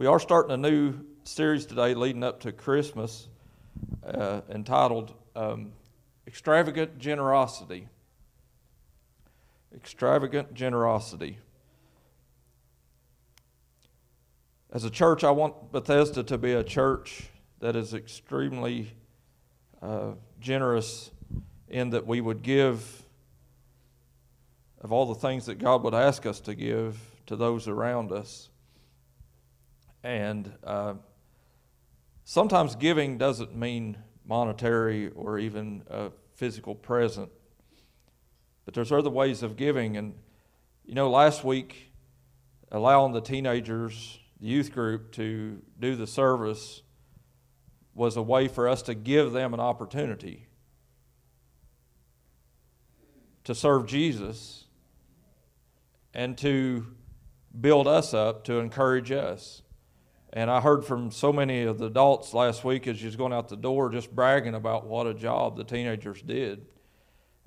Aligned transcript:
We 0.00 0.06
are 0.06 0.18
starting 0.18 0.52
a 0.52 0.56
new 0.56 0.94
series 1.24 1.66
today 1.66 1.92
leading 1.92 2.24
up 2.24 2.40
to 2.40 2.52
Christmas 2.52 3.28
uh, 4.02 4.40
entitled 4.48 5.12
um, 5.36 5.72
Extravagant 6.26 6.98
Generosity. 6.98 7.86
Extravagant 9.76 10.54
Generosity. 10.54 11.36
As 14.72 14.84
a 14.84 14.90
church, 14.90 15.22
I 15.22 15.32
want 15.32 15.70
Bethesda 15.70 16.22
to 16.22 16.38
be 16.38 16.54
a 16.54 16.64
church 16.64 17.28
that 17.58 17.76
is 17.76 17.92
extremely 17.92 18.94
uh, 19.82 20.12
generous 20.40 21.10
in 21.68 21.90
that 21.90 22.06
we 22.06 22.22
would 22.22 22.42
give 22.42 23.02
of 24.80 24.92
all 24.92 25.04
the 25.04 25.20
things 25.20 25.44
that 25.44 25.58
God 25.58 25.82
would 25.82 25.92
ask 25.92 26.24
us 26.24 26.40
to 26.40 26.54
give 26.54 26.98
to 27.26 27.36
those 27.36 27.68
around 27.68 28.12
us. 28.12 28.49
And 30.02 30.52
uh, 30.64 30.94
sometimes 32.24 32.74
giving 32.76 33.18
doesn't 33.18 33.54
mean 33.54 33.98
monetary 34.24 35.08
or 35.10 35.38
even 35.38 35.82
a 35.90 36.10
physical 36.34 36.74
present, 36.74 37.30
but 38.64 38.74
there's 38.74 38.92
other 38.92 39.10
ways 39.10 39.42
of 39.42 39.56
giving. 39.56 39.96
And, 39.96 40.14
you 40.84 40.94
know, 40.94 41.10
last 41.10 41.44
week, 41.44 41.92
allowing 42.70 43.12
the 43.12 43.20
teenagers, 43.20 44.18
the 44.40 44.46
youth 44.46 44.72
group, 44.72 45.12
to 45.12 45.60
do 45.78 45.96
the 45.96 46.06
service 46.06 46.82
was 47.94 48.16
a 48.16 48.22
way 48.22 48.48
for 48.48 48.68
us 48.68 48.82
to 48.82 48.94
give 48.94 49.32
them 49.32 49.52
an 49.52 49.60
opportunity 49.60 50.46
to 53.44 53.54
serve 53.54 53.86
Jesus 53.86 54.66
and 56.14 56.36
to 56.38 56.86
build 57.60 57.88
us 57.88 58.14
up, 58.14 58.44
to 58.44 58.60
encourage 58.60 59.10
us. 59.10 59.62
And 60.32 60.48
I 60.48 60.60
heard 60.60 60.84
from 60.84 61.10
so 61.10 61.32
many 61.32 61.62
of 61.64 61.78
the 61.78 61.86
adults 61.86 62.32
last 62.34 62.64
week 62.64 62.86
as 62.86 63.02
you 63.02 63.10
going 63.10 63.32
out 63.32 63.48
the 63.48 63.56
door 63.56 63.90
just 63.90 64.14
bragging 64.14 64.54
about 64.54 64.86
what 64.86 65.06
a 65.06 65.14
job 65.14 65.56
the 65.56 65.64
teenagers 65.64 66.22
did 66.22 66.66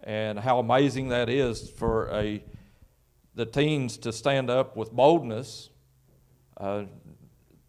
and 0.03 0.37
how 0.37 0.59
amazing 0.59 1.09
that 1.09 1.29
is 1.29 1.69
for 1.69 2.09
a 2.13 2.43
the 3.35 3.45
teens 3.45 3.97
to 3.97 4.11
stand 4.11 4.49
up 4.49 4.75
with 4.75 4.91
boldness. 4.91 5.69
Uh, 6.57 6.83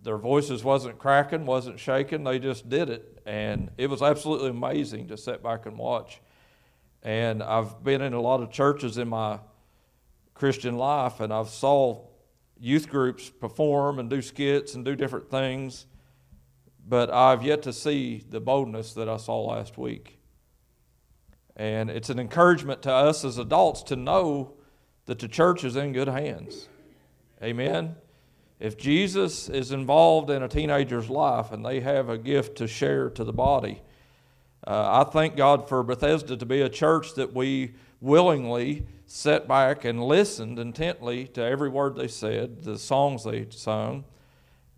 their 0.03 0.19
voices 0.19 0.63
wasn't 0.63 0.99
cracking, 0.99 1.47
wasn't 1.47 1.81
shaking. 1.81 2.25
They 2.25 2.39
just 2.39 2.69
did 2.69 2.91
it, 2.91 3.23
and 3.25 3.71
it 3.79 3.89
was 3.89 4.03
absolutely 4.03 4.51
amazing 4.51 5.09
to 5.09 5.17
sit 5.17 5.43
back 5.43 5.65
and 5.65 5.79
watch. 5.79 6.21
And 7.03 7.43
I've 7.43 7.83
been 7.83 8.03
in 8.03 8.13
a 8.13 8.21
lot 8.21 8.43
of 8.43 8.51
churches 8.51 8.99
in 8.99 9.09
my 9.09 9.39
Christian 10.35 10.77
life, 10.77 11.21
and 11.21 11.33
I've 11.33 11.49
saw 11.49 12.05
youth 12.65 12.89
groups 12.89 13.29
perform 13.29 13.99
and 13.99 14.09
do 14.09 14.23
skits 14.23 14.75
and 14.75 14.87
do 14.87 14.97
different 14.97 15.31
things, 15.31 15.85
but 16.89 17.13
I've 17.13 17.43
yet 17.43 17.63
to 17.65 17.75
see 17.75 18.25
the 18.27 18.41
boldness 18.41 18.95
that 18.95 19.07
I 19.07 19.19
saw 19.19 19.45
last 19.45 19.77
week. 19.77 20.19
And 21.57 21.91
it's 21.91 22.09
an 22.09 22.19
encouragement 22.19 22.81
to 22.83 22.93
us 22.93 23.23
as 23.23 23.37
adults 23.37 23.83
to 23.85 23.97
know 23.97 24.55
that 25.05 25.19
the 25.19 25.29
church 25.29 25.63
is 25.63 25.77
in 25.77 25.93
good 25.93 26.09
hands. 26.09 26.71
Amen. 27.43 27.97
If 28.59 28.79
Jesus 28.79 29.51
is 29.51 29.71
involved 29.71 30.31
in 30.31 30.43
a 30.43 30.49
teenager's 30.49 31.11
life 31.11 31.53
and 31.53 31.67
they 31.67 31.81
have 31.81 32.09
a 32.09 32.17
gift 32.17 32.57
to 32.59 32.67
share 32.67 33.11
to 33.11 33.25
the 33.25 33.33
body, 33.33 33.83
uh, 34.67 35.05
I 35.05 35.11
thank 35.11 35.37
God 35.37 35.69
for 35.69 35.83
Bethesda 35.83 36.39
to 36.39 36.47
be 36.47 36.63
a 36.63 36.71
church 36.71 37.15
that 37.17 37.35
we 37.35 37.75
willingly 38.01 38.87
sat 39.07 39.47
back 39.47 39.85
and 39.85 40.03
listened 40.03 40.59
intently 40.59 41.27
to 41.29 41.43
every 41.43 41.69
word 41.69 41.97
they 41.97 42.09
said, 42.09 42.63
the 42.63 42.79
songs 42.79 43.25
they 43.25 43.47
sung. 43.51 44.05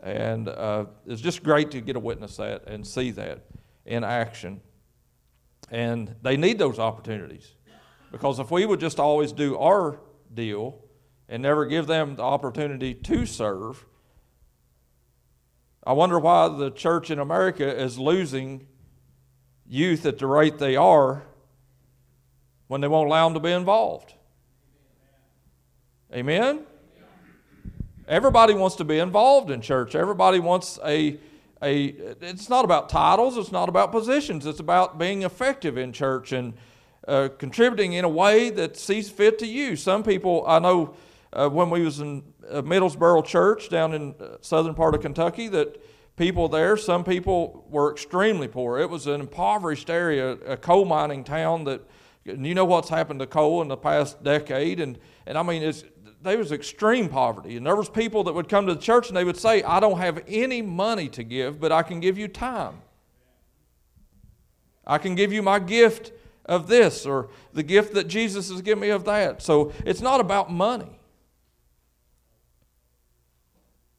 And 0.03 0.49
uh, 0.49 0.87
it's 1.07 1.21
just 1.21 1.43
great 1.43 1.71
to 1.73 1.81
get 1.81 1.97
a 1.97 2.01
witness 2.01 2.37
that 2.37 2.67
and 2.67 2.87
see 2.87 3.11
that 3.13 3.45
in 3.85 4.05
action. 4.05 4.61
And 5.71 6.15
they 6.23 6.37
need 6.37 6.59
those 6.59 6.79
opportunities. 6.79 7.55
Because 8.13 8.39
if 8.39 8.51
we 8.51 8.67
would 8.67 8.81
just 8.81 9.01
always 9.01 9.33
do 9.33 9.59
our 9.59 10.01
deal 10.33 10.81
and 11.29 11.43
never 11.43 11.67
give 11.67 11.87
them 11.87 12.17
the 12.17 12.23
opportunity 12.23 12.95
to 12.95 13.27
serve, 13.27 13.85
I 15.85 15.93
wonder 15.93 16.19
why 16.19 16.49
the 16.49 16.71
church 16.71 17.11
in 17.11 17.19
America 17.19 17.67
is 17.81 17.99
losing 17.99 18.67
youth 19.69 20.07
at 20.07 20.19
the 20.19 20.27
rate 20.27 20.59
they 20.59 20.77
are 20.77 21.25
when 22.67 22.81
they 22.81 22.89
won't 22.89 23.07
allow 23.07 23.29
them 23.29 23.35
to 23.35 23.41
be 23.41 23.53
involved. 23.53 24.15
Amen? 26.17 26.61
Everybody 28.09 28.55
wants 28.55 28.77
to 28.77 28.85
be 28.85 28.99
involved 28.99 29.51
in 29.51 29.61
church. 29.61 29.95
Everybody 29.95 30.39
wants 30.39 30.79
a, 30.83 31.19
a 31.63 31.85
it's 32.23 32.49
not 32.49 32.65
about 32.65 32.89
titles, 32.89 33.37
it's 33.37 33.53
not 33.53 33.69
about 33.69 33.93
positions, 33.93 34.47
it's 34.47 34.59
about 34.59 34.99
being 34.99 35.25
effective 35.25 35.77
in 35.77 35.93
church 35.93 36.33
and 36.33 36.55
uh, 37.07 37.29
contributing 37.37 37.93
in 37.93 38.07
a 38.07 38.09
way 38.09 38.49
that 38.49 38.79
sees 38.79 39.11
fit 39.11 39.39
to 39.41 39.47
you. 39.47 39.77
Some 39.77 40.03
people, 40.03 40.43
I 40.49 40.59
know 40.59 40.95
uh, 41.35 41.51
when 41.51 41.69
we 41.69 41.83
was 41.83 42.01
in 42.01 42.23
uh, 42.49 42.63
Middlesboro 42.63 43.23
Church 43.23 43.69
down 43.69 43.93
in 43.93 44.15
uh, 44.19 44.39
southern 44.41 44.75
part 44.75 44.95
of 44.95 45.03
Kentucky, 45.03 45.49
that 45.49 45.77
people 46.17 46.49
there, 46.49 46.79
some 46.79 47.05
people 47.05 47.67
were 47.69 47.93
extremely 47.93 48.49
poor. 48.49 48.79
It 48.79 48.89
was 48.89 49.07
an 49.07 49.21
impoverished 49.21 49.91
area, 49.91 50.31
a 50.31 50.57
coal 50.57 50.87
mining 50.87 51.25
town 51.25 51.65
that, 51.65 51.83
you 52.25 52.55
know 52.55 52.65
what's 52.65 52.89
happened 52.89 53.21
to 53.21 53.27
coal 53.27 53.61
in 53.61 53.69
the 53.69 53.77
past 53.77 54.25
decade, 54.25 54.81
and, 54.81 54.99
and 55.27 55.37
I 55.37 55.43
mean, 55.43 55.63
it's, 55.63 55.85
there 56.27 56.39
was 56.39 56.53
extreme 56.53 57.09
poverty. 57.09 57.57
And 57.57 57.67
there 57.67 57.77
was 57.77 57.89
people 57.89 58.25
that 58.25 58.33
would 58.33 58.49
come 58.49 58.67
to 58.67 58.75
the 58.75 58.81
church 58.81 59.09
and 59.09 59.17
they 59.17 59.25
would 59.25 59.37
say, 59.37 59.63
I 59.63 59.81
don't 59.81 59.99
have 59.99 60.23
any 60.27 60.63
money 60.63 61.09
to 61.11 61.23
give, 61.23 61.61
but 61.61 61.73
I 61.73 61.83
can 61.83 62.01
give 62.01 62.19
you 62.19 62.29
time. 62.29 62.81
I 64.87 64.99
can 64.99 65.15
give 65.15 65.33
you 65.33 65.43
my 65.43 65.59
gift 65.59 66.13
of 66.45 66.69
this 66.69 67.07
or 67.07 67.29
the 67.53 67.63
gift 67.63 67.95
that 67.95 68.09
Jesus 68.09 68.51
has 68.51 68.63
given 68.63 68.81
me 68.81 68.91
of 68.91 69.05
that. 69.05 69.43
So 69.43 69.73
it's 69.85 70.01
not 70.01 70.21
about 70.21 70.51
money. 70.51 70.99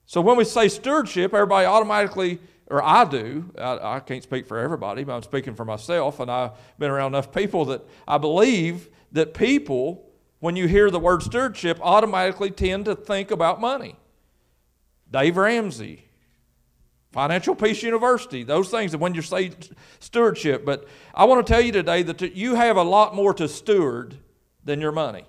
So 0.06 0.22
when 0.22 0.38
we 0.38 0.46
say 0.46 0.70
stewardship, 0.70 1.34
everybody 1.34 1.66
automatically, 1.66 2.40
or 2.68 2.82
I 2.82 3.04
do, 3.04 3.52
I, 3.58 3.96
I, 3.96 4.00
can't 4.00 4.24
speak 4.24 4.48
for 4.48 4.58
everybody, 4.58 5.04
but 5.04 5.14
I'm 5.14 5.24
speaking 5.24 5.54
for 5.54 5.66
myself, 5.66 6.22
and 6.22 6.32
I've 6.32 6.52
been 6.80 6.90
around 6.90 7.08
enough 7.08 7.34
people 7.34 7.66
that 7.66 7.82
I 8.08 8.18
believe 8.18 8.90
that 9.12 9.34
people 9.34 10.07
when 10.40 10.56
you 10.56 10.68
hear 10.68 10.90
the 10.90 11.00
word 11.00 11.24
stewardship, 11.24 11.80
automatically 11.82 12.52
tend 12.52 12.86
to 12.86 12.96
think 12.96 13.32
about 13.32 13.60
money. 13.60 13.96
Dave 15.10 15.38
Ramsey, 15.38 16.06
Financial 17.12 17.56
Peace 17.56 17.82
University, 17.82 18.44
those 18.44 18.70
things, 18.70 18.96
when 18.96 19.16
you 19.16 19.22
say 19.22 19.52
stewardship. 20.00 20.66
But 20.66 20.88
I 21.14 21.26
want 21.26 21.46
to 21.46 21.52
tell 21.52 21.62
you 21.62 21.72
today 21.72 22.04
that 22.04 22.36
you 22.36 22.56
have 22.56 22.78
a 22.78 22.84
lot 22.84 23.16
more 23.16 23.34
to 23.36 23.48
steward 23.48 24.18
than 24.64 24.82
your 24.82 24.92
money. 24.92 25.26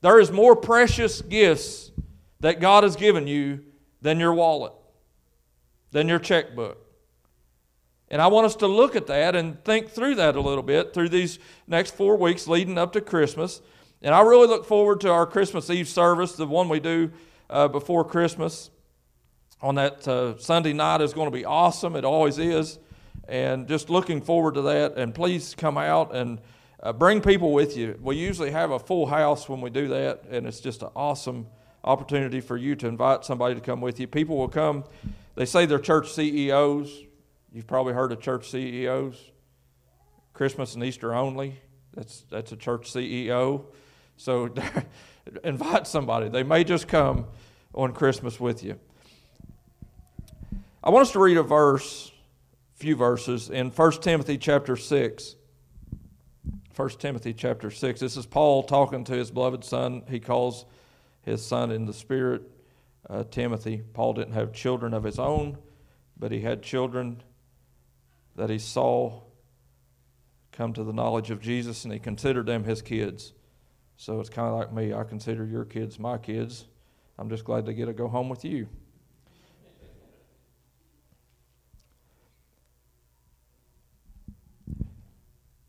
There 0.00 0.18
is 0.18 0.30
more 0.30 0.56
precious 0.56 1.22
gifts 1.22 1.90
that 2.40 2.60
God 2.60 2.82
has 2.82 2.96
given 2.96 3.26
you 3.26 3.60
than 4.02 4.20
your 4.20 4.34
wallet, 4.34 4.72
than 5.92 6.08
your 6.08 6.18
checkbook. 6.18 6.83
And 8.10 8.20
I 8.20 8.26
want 8.26 8.46
us 8.46 8.56
to 8.56 8.66
look 8.66 8.96
at 8.96 9.06
that 9.06 9.34
and 9.34 9.62
think 9.64 9.90
through 9.90 10.16
that 10.16 10.36
a 10.36 10.40
little 10.40 10.62
bit 10.62 10.92
through 10.92 11.08
these 11.08 11.38
next 11.66 11.94
four 11.94 12.16
weeks 12.16 12.46
leading 12.46 12.78
up 12.78 12.92
to 12.92 13.00
Christmas. 13.00 13.60
And 14.02 14.14
I 14.14 14.20
really 14.20 14.46
look 14.46 14.66
forward 14.66 15.00
to 15.00 15.10
our 15.10 15.26
Christmas 15.26 15.70
Eve 15.70 15.88
service, 15.88 16.32
the 16.32 16.46
one 16.46 16.68
we 16.68 16.80
do 16.80 17.10
uh, 17.48 17.68
before 17.68 18.04
Christmas. 18.04 18.70
On 19.62 19.76
that 19.76 20.06
uh, 20.06 20.36
Sunday 20.38 20.74
night 20.74 21.00
is 21.00 21.14
going 21.14 21.26
to 21.26 21.36
be 21.36 21.46
awesome. 21.46 21.96
It 21.96 22.04
always 22.04 22.38
is. 22.38 22.78
And 23.26 23.66
just 23.66 23.88
looking 23.88 24.20
forward 24.20 24.54
to 24.54 24.62
that. 24.62 24.98
And 24.98 25.14
please 25.14 25.54
come 25.54 25.78
out 25.78 26.14
and 26.14 26.38
uh, 26.82 26.92
bring 26.92 27.22
people 27.22 27.54
with 27.54 27.76
you. 27.76 27.98
We 28.02 28.16
usually 28.16 28.50
have 28.50 28.70
a 28.70 28.78
full 28.78 29.06
house 29.06 29.48
when 29.48 29.62
we 29.62 29.70
do 29.70 29.88
that, 29.88 30.24
and 30.30 30.46
it's 30.46 30.60
just 30.60 30.82
an 30.82 30.90
awesome 30.94 31.46
opportunity 31.82 32.40
for 32.40 32.58
you 32.58 32.76
to 32.76 32.86
invite 32.86 33.24
somebody 33.24 33.54
to 33.54 33.60
come 33.62 33.80
with 33.80 33.98
you. 33.98 34.06
People 34.06 34.36
will 34.36 34.48
come. 34.48 34.84
They 35.34 35.46
say 35.46 35.64
they're 35.64 35.78
church 35.78 36.12
CEOs 36.12 37.04
You've 37.54 37.68
probably 37.68 37.92
heard 37.92 38.10
of 38.10 38.20
church 38.20 38.50
CEOs. 38.50 39.30
Christmas 40.32 40.74
and 40.74 40.82
Easter 40.82 41.14
only. 41.14 41.60
That's 41.94 42.24
that's 42.28 42.50
a 42.50 42.56
church 42.56 42.92
CEO. 42.92 43.66
So 44.16 44.52
invite 45.44 45.86
somebody. 45.86 46.28
They 46.28 46.42
may 46.42 46.64
just 46.64 46.88
come 46.88 47.26
on 47.72 47.92
Christmas 47.92 48.40
with 48.40 48.64
you. 48.64 48.80
I 50.82 50.90
want 50.90 51.02
us 51.02 51.12
to 51.12 51.20
read 51.20 51.36
a 51.36 51.44
verse, 51.44 52.10
a 52.74 52.78
few 52.78 52.96
verses 52.96 53.50
in 53.50 53.70
1 53.70 53.92
Timothy 54.02 54.36
chapter 54.36 54.76
6. 54.76 55.36
1 56.74 56.88
Timothy 56.98 57.32
chapter 57.32 57.70
6. 57.70 58.00
This 58.00 58.16
is 58.16 58.26
Paul 58.26 58.64
talking 58.64 59.04
to 59.04 59.12
his 59.12 59.30
beloved 59.30 59.62
son. 59.62 60.02
He 60.08 60.18
calls 60.18 60.64
his 61.22 61.46
son 61.46 61.70
in 61.70 61.86
the 61.86 61.94
spirit 61.94 62.42
uh, 63.08 63.22
Timothy. 63.30 63.80
Paul 63.92 64.14
didn't 64.14 64.34
have 64.34 64.52
children 64.52 64.92
of 64.92 65.04
his 65.04 65.20
own, 65.20 65.56
but 66.18 66.32
he 66.32 66.40
had 66.40 66.60
children 66.60 67.22
that 68.36 68.50
he 68.50 68.58
saw 68.58 69.22
come 70.52 70.72
to 70.72 70.84
the 70.84 70.92
knowledge 70.92 71.30
of 71.30 71.40
Jesus 71.40 71.84
and 71.84 71.92
he 71.92 71.98
considered 71.98 72.46
them 72.46 72.64
his 72.64 72.82
kids. 72.82 73.32
So 73.96 74.20
it's 74.20 74.30
kind 74.30 74.48
of 74.48 74.54
like 74.54 74.72
me. 74.72 74.92
I 74.92 75.04
consider 75.04 75.44
your 75.44 75.64
kids 75.64 75.98
my 75.98 76.18
kids. 76.18 76.66
I'm 77.18 77.28
just 77.28 77.44
glad 77.44 77.66
to 77.66 77.74
get 77.74 77.86
to 77.86 77.92
go 77.92 78.08
home 78.08 78.28
with 78.28 78.44
you. 78.44 78.68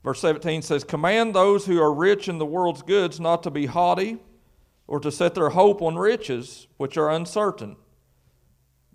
Verse 0.03 0.19
17 0.19 0.61
says, 0.61 0.83
Command 0.83 1.33
those 1.33 1.65
who 1.65 1.81
are 1.81 1.91
rich 1.91 2.27
in 2.29 2.37
the 2.37 2.45
world's 2.45 2.83
goods 2.83 3.19
not 3.19 3.41
to 3.41 3.49
be 3.49 3.65
haughty 3.65 4.19
or 4.85 4.99
to 4.99 5.11
set 5.11 5.33
their 5.33 5.49
hope 5.49 5.81
on 5.81 5.95
riches, 5.95 6.67
which 6.77 6.95
are 6.95 7.09
uncertain, 7.09 7.75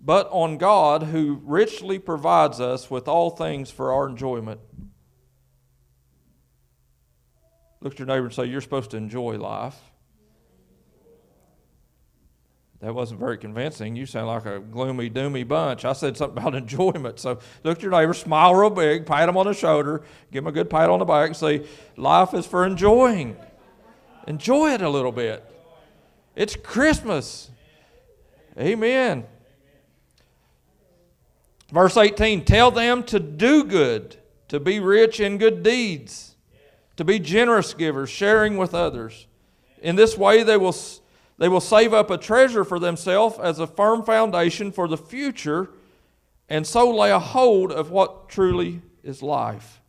but 0.03 0.27
on 0.31 0.57
God, 0.57 1.03
who 1.03 1.39
richly 1.43 1.99
provides 1.99 2.59
us 2.59 2.89
with 2.89 3.07
all 3.07 3.29
things 3.29 3.69
for 3.69 3.93
our 3.93 4.07
enjoyment. 4.07 4.59
Look 7.81 7.93
at 7.93 7.99
your 7.99 8.07
neighbor 8.07 8.25
and 8.25 8.33
say, 8.33 8.45
You're 8.45 8.61
supposed 8.61 8.91
to 8.91 8.97
enjoy 8.97 9.37
life. 9.37 9.79
That 12.79 12.95
wasn't 12.95 13.19
very 13.19 13.37
convincing. 13.37 13.95
You 13.95 14.07
sound 14.07 14.25
like 14.25 14.45
a 14.47 14.59
gloomy, 14.59 15.07
doomy 15.07 15.47
bunch. 15.47 15.85
I 15.85 15.93
said 15.93 16.17
something 16.17 16.37
about 16.41 16.55
enjoyment. 16.55 17.19
So 17.19 17.39
look 17.63 17.77
at 17.77 17.83
your 17.83 17.91
neighbor, 17.91 18.15
smile 18.15 18.55
real 18.55 18.71
big, 18.71 19.05
pat 19.05 19.29
him 19.29 19.37
on 19.37 19.45
the 19.45 19.53
shoulder, 19.53 20.01
give 20.31 20.43
him 20.43 20.47
a 20.47 20.51
good 20.51 20.69
pat 20.69 20.89
on 20.89 20.97
the 20.97 21.05
back, 21.05 21.27
and 21.27 21.37
say, 21.37 21.67
Life 21.95 22.33
is 22.33 22.47
for 22.47 22.65
enjoying. 22.65 23.35
Enjoy 24.27 24.71
it 24.71 24.81
a 24.81 24.89
little 24.89 25.11
bit. 25.11 25.43
It's 26.35 26.55
Christmas. 26.55 27.51
Amen. 28.57 29.25
Verse 31.71 31.97
18 31.97 32.45
Tell 32.45 32.71
them 32.71 33.03
to 33.03 33.19
do 33.19 33.63
good, 33.63 34.17
to 34.49 34.59
be 34.59 34.79
rich 34.79 35.19
in 35.19 35.37
good 35.37 35.63
deeds, 35.63 36.35
to 36.97 37.03
be 37.03 37.19
generous 37.19 37.73
givers, 37.73 38.09
sharing 38.09 38.57
with 38.57 38.73
others. 38.73 39.27
In 39.81 39.95
this 39.95 40.17
way, 40.17 40.43
they 40.43 40.57
will 40.57 40.75
they 41.37 41.49
will 41.49 41.61
save 41.61 41.93
up 41.93 42.11
a 42.11 42.17
treasure 42.17 42.63
for 42.63 42.77
themselves 42.77 43.39
as 43.39 43.57
a 43.57 43.65
firm 43.65 44.03
foundation 44.03 44.71
for 44.71 44.87
the 44.87 44.97
future, 44.97 45.69
and 46.47 46.67
so 46.67 46.95
lay 46.95 47.09
a 47.09 47.19
hold 47.19 47.71
of 47.71 47.89
what 47.89 48.29
truly 48.29 48.81
is 49.03 49.23
life. 49.23 49.81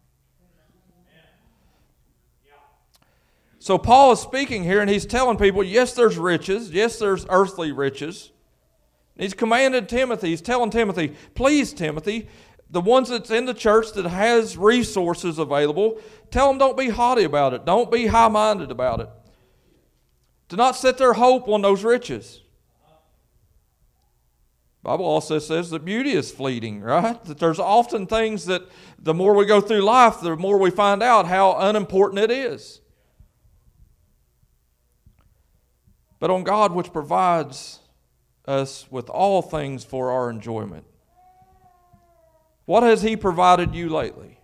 So, 3.59 3.79
Paul 3.79 4.13
is 4.13 4.19
speaking 4.19 4.65
here, 4.65 4.81
and 4.81 4.91
he's 4.91 5.07
telling 5.07 5.37
people 5.37 5.63
yes, 5.63 5.95
there's 5.95 6.19
riches, 6.19 6.71
yes, 6.71 6.99
there's 6.99 7.27
earthly 7.29 7.71
riches. 7.71 8.33
He's 9.17 9.35
commanded 9.35 9.89
Timothy, 9.89 10.31
he's 10.31 10.41
telling 10.41 10.71
Timothy, 10.71 11.15
please, 11.35 11.73
Timothy, 11.73 12.29
the 12.71 12.81
ones 12.81 13.11
that's 13.11 13.31
in 13.31 13.45
the 13.45 13.55
church 13.55 13.93
that 13.93 14.07
has 14.07 14.57
resources 14.57 15.39
available, 15.39 16.01
tell 16.31 16.49
them 16.49 16.59
don't 16.59 16.77
be 16.77 16.89
haughty 16.89 17.25
about 17.25 17.53
it, 17.53 17.67
don't 17.67 17.91
be 17.91 18.07
high 18.07 18.29
minded 18.29 18.71
about 18.71 19.01
it. 19.01 19.09
Do 20.49 20.57
not 20.57 20.77
set 20.77 20.99
their 20.99 21.13
hope 21.13 21.49
on 21.49 21.63
those 21.63 21.85
riches. 21.85 22.41
Bible 24.83 25.05
also 25.05 25.39
says 25.39 25.71
that 25.71 25.85
beauty 25.85 26.13
is 26.13 26.33
fleeting, 26.33 26.81
right? 26.81 27.23
That 27.25 27.39
there's 27.39 27.61
often 27.61 28.07
things 28.07 28.47
that 28.47 28.63
the 28.99 29.15
more 29.15 29.35
we 29.35 29.47
go 29.47 29.61
through 29.61 29.83
life, 29.83 30.21
the 30.21 30.35
more 30.35 30.59
we 30.59 30.71
find 30.71 31.03
out 31.03 31.27
how 31.27 31.57
unimportant 31.57 32.19
it 32.19 32.31
is. 32.31 32.81
But 36.19 36.31
on 36.31 36.43
God, 36.43 36.73
which 36.73 36.93
provides 36.93 37.79
us 38.47 38.87
with 38.91 39.09
all 39.09 39.43
things 39.43 39.85
for 39.85 40.11
our 40.11 40.31
enjoyment. 40.31 40.85
What 42.65 42.83
has 42.83 43.03
He 43.03 43.17
provided 43.17 43.75
you 43.75 43.89
lately? 43.89 44.39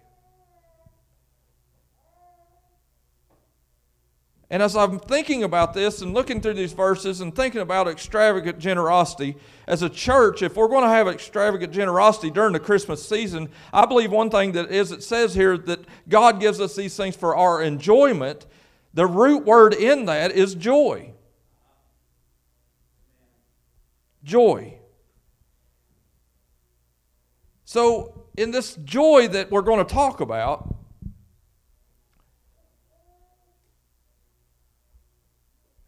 And 4.50 4.62
as 4.62 4.74
I'm 4.76 4.98
thinking 4.98 5.44
about 5.44 5.74
this 5.74 6.00
and 6.00 6.14
looking 6.14 6.40
through 6.40 6.54
these 6.54 6.72
verses 6.72 7.20
and 7.20 7.36
thinking 7.36 7.60
about 7.60 7.86
extravagant 7.86 8.58
generosity, 8.58 9.36
as 9.66 9.82
a 9.82 9.90
church, 9.90 10.42
if 10.42 10.56
we're 10.56 10.68
going 10.68 10.84
to 10.84 10.88
have 10.88 11.06
extravagant 11.06 11.72
generosity 11.72 12.30
during 12.30 12.54
the 12.54 12.60
Christmas 12.60 13.06
season, 13.06 13.50
I 13.74 13.84
believe 13.84 14.10
one 14.10 14.30
thing 14.30 14.52
that 14.52 14.70
is 14.70 14.90
it 14.90 15.02
says 15.02 15.34
here 15.34 15.58
that 15.58 15.80
God 16.08 16.40
gives 16.40 16.62
us 16.62 16.74
these 16.74 16.96
things 16.96 17.14
for 17.14 17.36
our 17.36 17.62
enjoyment. 17.62 18.46
The 18.94 19.06
root 19.06 19.44
word 19.44 19.74
in 19.74 20.06
that 20.06 20.32
is 20.32 20.54
joy. 20.54 21.12
Joy. 24.28 24.74
So, 27.64 28.26
in 28.36 28.50
this 28.50 28.76
joy 28.84 29.28
that 29.28 29.50
we're 29.50 29.62
going 29.62 29.84
to 29.84 29.90
talk 29.90 30.20
about, 30.20 30.76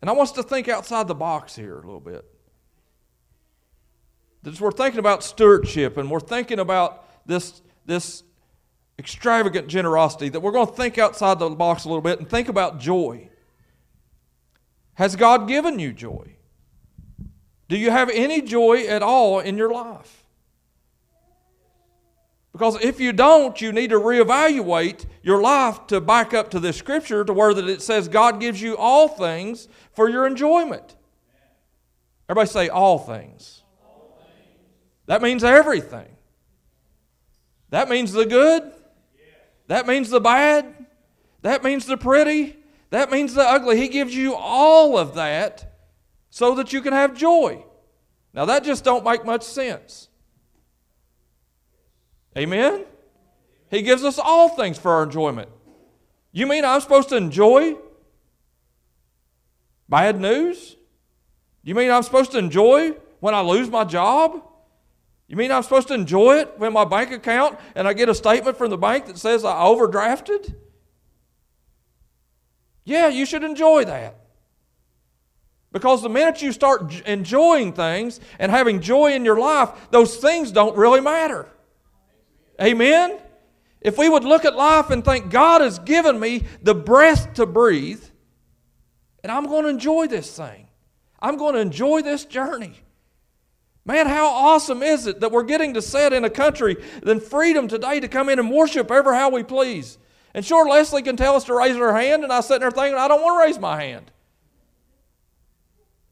And 0.01 0.09
I 0.09 0.15
want 0.15 0.31
us 0.31 0.33
to 0.37 0.43
think 0.43 0.67
outside 0.67 1.09
the 1.09 1.15
box 1.15 1.55
here 1.55 1.75
a 1.75 1.83
little 1.83 2.01
bit. 2.01 2.25
As 4.47 4.59
we're 4.59 4.71
thinking 4.71 4.99
about 4.99 5.23
stewardship 5.23 5.99
and 5.99 6.11
we're 6.11 6.21
thinking 6.21 6.59
about 6.59 7.07
this, 7.27 7.61
this 7.85 8.23
extravagant 8.99 9.69
generosity, 9.69 10.31
that 10.31 10.41
we're 10.41 10.53
going 10.53 10.69
to 10.69 10.73
think 10.73 10.97
outside 10.97 11.39
the 11.39 11.51
box 11.51 11.85
a 11.85 11.89
little 11.89 12.01
bit 12.01 12.19
and 12.19 12.31
think 12.31 12.49
about 12.49 12.81
joy. 12.81 13.29
Has 14.95 15.17
God 15.17 15.47
given 15.47 15.79
you 15.79 15.93
joy? 15.93 16.37
Do 17.71 17.79
you 17.79 17.93
have 17.93 18.11
any 18.11 18.43
joy 18.43 18.89
at 18.89 19.01
all 19.01 19.39
in 19.39 19.57
your 19.57 19.71
life? 19.71 20.25
Because 22.51 22.83
if 22.83 22.99
you 22.99 23.13
don't, 23.13 23.61
you 23.61 23.71
need 23.71 23.91
to 23.91 24.01
reevaluate 24.01 25.07
your 25.23 25.41
life 25.41 25.87
to 25.87 26.01
back 26.01 26.35
up 26.35 26.51
to 26.51 26.59
this 26.59 26.77
scripture 26.77 27.25
to 27.25 27.33
where 27.33 27.55
that 27.55 27.69
it 27.69 27.81
says 27.81 28.09
God 28.09 28.41
gives 28.41 28.61
you 28.61 28.77
all 28.77 29.07
things 29.07 29.69
for 29.93 30.11
your 30.11 30.27
enjoyment. 30.27 30.97
Everybody 32.29 32.49
say 32.49 32.69
all 32.69 32.99
things. 32.99 33.63
all 33.85 34.21
things. 34.21 34.49
That 35.07 35.23
means 35.23 35.45
everything. 35.45 36.09
That 37.69 37.89
means 37.89 38.13
the 38.13 38.27
good. 38.27 38.73
That 39.69 39.87
means 39.87 40.11
the 40.11 40.21
bad. 40.21 40.87
That 41.43 41.63
means 41.63 41.87
the 41.87 41.97
pretty. 41.97 42.57
That 42.91 43.13
means 43.13 43.35
the 43.35 43.45
ugly. 43.45 43.77
He 43.77 43.87
gives 43.87 44.13
you 44.13 44.35
all 44.35 44.99
of 44.99 45.15
that 45.15 45.70
so 46.31 46.55
that 46.55 46.73
you 46.73 46.81
can 46.81 46.93
have 46.93 47.17
joy. 47.17 47.65
Now 48.33 48.45
that 48.47 48.65
just 48.65 48.85
don't 48.85 49.05
make 49.05 49.25
much 49.25 49.43
sense. 49.43 50.09
Amen? 52.39 52.85
He 53.71 53.83
gives 53.83 54.05
us 54.05 54.19
all 54.19 54.49
things 54.49 54.79
for 54.79 54.93
our 54.93 55.03
enjoyment. 55.03 55.49
You 56.33 56.47
mean 56.47 56.65
I'm 56.65 56.81
supposed 56.81 57.09
to 57.11 57.17
enjoy 57.17 57.77
bad 59.89 60.21
news? 60.21 60.77
You 61.63 61.75
mean 61.75 61.91
I'm 61.91 62.05
supposed 62.05 62.33
to 62.33 62.39
enjoy 62.39 62.93
when 63.19 63.35
I 63.35 63.41
lose 63.41 63.69
my 63.69 63.85
job? 63.85 64.43
You 65.27 65.37
mean 65.37 65.53
I'm 65.53 65.63
supposed 65.63 65.89
to 65.89 65.95
enjoy 65.95 66.39
it 66.39 66.55
when 66.57 66.73
my 66.73 66.85
bank 66.85 67.13
account 67.13 67.59
and 67.75 67.87
I 67.87 67.93
get 67.93 68.09
a 68.09 68.15
statement 68.15 68.57
from 68.57 68.71
the 68.71 68.79
bank 68.79 69.07
that 69.07 69.19
says 69.19 69.45
I 69.45 69.53
overdrafted? 69.53 70.55
Yeah, 72.85 73.09
you 73.09 73.27
should 73.27 73.45
enjoy 73.45 73.85
that. 73.85 74.20
Because 75.73 76.03
the 76.03 76.09
minute 76.09 76.43
you 76.43 76.53
start 76.53 77.01
enjoying 77.07 77.73
things 77.73 78.19
and 78.39 78.51
having 78.51 78.81
joy 78.81 79.13
in 79.13 79.25
your 79.25 79.39
life, 79.39 79.71
those 79.91 80.17
things 80.17 80.51
don't 80.51 80.77
really 80.77 81.01
matter. 81.01 81.47
Amen? 82.61 83.19
If 83.81 83.97
we 83.97 84.09
would 84.09 84.25
look 84.25 84.45
at 84.45 84.57
life 84.57 84.91
and 84.91 85.05
think, 85.05 85.31
God 85.31 85.61
has 85.61 85.79
given 85.79 86.19
me 86.19 86.45
the 86.63 86.75
breath 86.75 87.35
to 87.35 87.47
breathe, 87.47 88.03
and 89.23 89.31
I'm 89.31 89.47
going 89.47 89.63
to 89.63 89.69
enjoy 89.69 90.07
this 90.07 90.37
thing. 90.37 90.67
I'm 91.21 91.37
going 91.37 91.55
to 91.55 91.61
enjoy 91.61 92.03
this 92.03 92.25
journey. 92.25 92.75
Man, 93.85 94.07
how 94.07 94.29
awesome 94.29 94.83
is 94.83 95.07
it 95.07 95.21
that 95.21 95.33
we're 95.33 95.45
getting 95.45 95.75
to 95.75 95.83
sit 95.83 96.13
in 96.13 96.25
a 96.25 96.31
country 96.31 96.77
than 97.03 97.21
freedom 97.21 97.69
today 97.69 98.01
to 98.01 98.09
come 98.09 98.29
in 98.29 98.39
and 98.39 98.51
worship 98.51 98.91
ever 98.91 99.15
how 99.15 99.31
we 99.31 99.43
please. 99.43 99.99
And 100.35 100.45
sure, 100.45 100.69
Leslie 100.69 101.03
can 101.03 101.17
tell 101.17 101.35
us 101.35 101.45
to 101.45 101.55
raise 101.55 101.77
her 101.77 101.97
hand, 101.97 102.23
and 102.23 102.33
I 102.33 102.41
sit 102.41 102.61
there 102.61 102.71
thinking, 102.71 102.99
I 102.99 103.09
don't 103.09 103.23
want 103.23 103.41
to 103.41 103.47
raise 103.47 103.59
my 103.59 103.83
hand. 103.83 104.11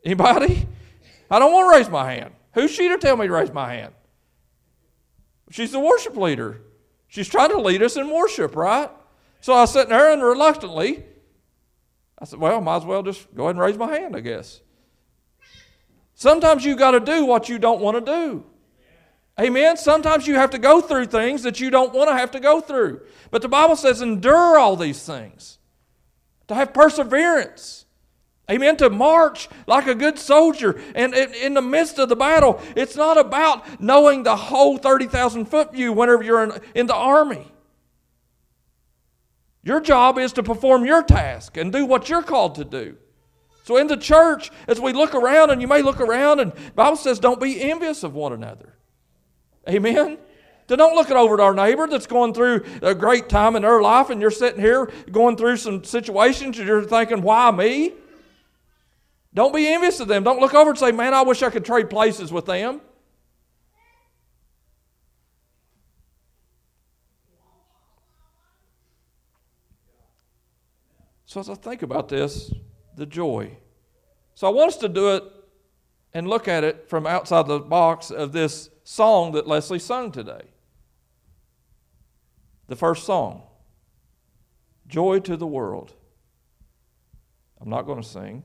Anybody? 0.04 0.66
I 1.30 1.38
don't 1.38 1.52
want 1.52 1.72
to 1.72 1.78
raise 1.78 1.90
my 1.90 2.12
hand. 2.12 2.32
Who's 2.54 2.70
she 2.70 2.88
to 2.88 2.98
tell 2.98 3.16
me 3.16 3.26
to 3.26 3.32
raise 3.32 3.52
my 3.52 3.72
hand? 3.74 3.92
She's 5.50 5.72
the 5.72 5.80
worship 5.80 6.16
leader. 6.16 6.60
She's 7.08 7.28
trying 7.28 7.50
to 7.50 7.60
lead 7.60 7.82
us 7.82 7.96
in 7.96 8.10
worship, 8.10 8.54
right? 8.54 8.90
So 9.40 9.52
I 9.52 9.60
was 9.60 9.72
there 9.72 10.12
and 10.12 10.22
reluctantly, 10.22 11.04
I 12.18 12.24
said, 12.24 12.38
well, 12.38 12.60
might 12.60 12.78
as 12.78 12.84
well 12.84 13.02
just 13.02 13.32
go 13.34 13.44
ahead 13.44 13.56
and 13.56 13.60
raise 13.60 13.78
my 13.78 13.96
hand, 13.96 14.16
I 14.16 14.20
guess. 14.20 14.60
Sometimes 16.14 16.64
you 16.64 16.76
got 16.76 16.90
to 16.90 17.00
do 17.00 17.24
what 17.24 17.48
you 17.48 17.58
don't 17.58 17.80
want 17.80 18.04
to 18.04 18.12
do. 18.12 18.44
Amen. 19.40 19.76
Sometimes 19.76 20.26
you 20.26 20.34
have 20.34 20.50
to 20.50 20.58
go 20.58 20.80
through 20.80 21.06
things 21.06 21.44
that 21.44 21.60
you 21.60 21.70
don't 21.70 21.94
want 21.94 22.10
to 22.10 22.16
have 22.16 22.32
to 22.32 22.40
go 22.40 22.60
through. 22.60 23.02
But 23.30 23.40
the 23.40 23.48
Bible 23.48 23.76
says, 23.76 24.02
endure 24.02 24.58
all 24.58 24.74
these 24.74 25.04
things, 25.04 25.58
to 26.48 26.56
have 26.56 26.74
perseverance. 26.74 27.84
Amen. 28.50 28.76
To 28.78 28.88
march 28.88 29.48
like 29.66 29.86
a 29.86 29.94
good 29.94 30.18
soldier. 30.18 30.80
And 30.94 31.14
in 31.14 31.54
the 31.54 31.62
midst 31.62 31.98
of 31.98 32.08
the 32.08 32.16
battle, 32.16 32.60
it's 32.74 32.96
not 32.96 33.18
about 33.18 33.80
knowing 33.80 34.22
the 34.22 34.36
whole 34.36 34.78
30,000 34.78 35.44
foot 35.46 35.72
view 35.72 35.92
whenever 35.92 36.22
you're 36.22 36.58
in, 36.74 36.86
the 36.86 36.94
army. 36.94 37.52
Your 39.62 39.80
job 39.80 40.16
is 40.16 40.32
to 40.34 40.42
perform 40.42 40.86
your 40.86 41.02
task 41.02 41.58
and 41.58 41.70
do 41.70 41.84
what 41.84 42.08
you're 42.08 42.22
called 42.22 42.54
to 42.54 42.64
do. 42.64 42.96
So 43.64 43.76
in 43.76 43.86
the 43.86 43.98
church, 43.98 44.50
as 44.66 44.80
we 44.80 44.94
look 44.94 45.14
around, 45.14 45.50
and 45.50 45.60
you 45.60 45.68
may 45.68 45.82
look 45.82 46.00
around, 46.00 46.40
and 46.40 46.54
Bible 46.74 46.96
says, 46.96 47.18
don't 47.18 47.38
be 47.38 47.60
envious 47.60 48.02
of 48.02 48.14
one 48.14 48.32
another. 48.32 48.78
Amen. 49.68 50.16
So 50.70 50.76
don't 50.76 50.94
look 50.94 51.10
over 51.10 51.34
at 51.34 51.40
our 51.40 51.52
neighbor 51.52 51.86
that's 51.86 52.06
going 52.06 52.32
through 52.32 52.64
a 52.80 52.94
great 52.94 53.28
time 53.28 53.56
in 53.56 53.62
their 53.62 53.82
life, 53.82 54.08
and 54.08 54.22
you're 54.22 54.30
sitting 54.30 54.60
here 54.60 54.90
going 55.12 55.36
through 55.36 55.58
some 55.58 55.84
situations, 55.84 56.58
and 56.58 56.66
you're 56.66 56.84
thinking, 56.84 57.20
why 57.20 57.50
me? 57.50 57.92
Don't 59.34 59.54
be 59.54 59.66
envious 59.68 60.00
of 60.00 60.08
them. 60.08 60.24
Don't 60.24 60.40
look 60.40 60.54
over 60.54 60.70
and 60.70 60.78
say, 60.78 60.90
man, 60.90 61.14
I 61.14 61.22
wish 61.22 61.42
I 61.42 61.50
could 61.50 61.64
trade 61.64 61.90
places 61.90 62.32
with 62.32 62.46
them. 62.46 62.80
So 71.26 71.40
as 71.40 71.50
I 71.50 71.54
think 71.54 71.82
about 71.82 72.08
this, 72.08 72.50
the 72.96 73.04
joy. 73.04 73.58
So 74.34 74.46
I 74.46 74.50
want 74.50 74.68
us 74.68 74.76
to 74.78 74.88
do 74.88 75.14
it 75.14 75.24
and 76.14 76.26
look 76.26 76.48
at 76.48 76.64
it 76.64 76.88
from 76.88 77.06
outside 77.06 77.46
the 77.46 77.60
box 77.60 78.10
of 78.10 78.32
this 78.32 78.70
song 78.82 79.32
that 79.32 79.46
Leslie 79.46 79.78
sung 79.78 80.10
today. 80.10 80.48
The 82.68 82.76
first 82.76 83.04
song, 83.04 83.42
Joy 84.86 85.20
to 85.20 85.36
the 85.36 85.46
World. 85.46 85.92
I'm 87.60 87.68
not 87.68 87.82
going 87.82 88.00
to 88.00 88.08
sing. 88.08 88.42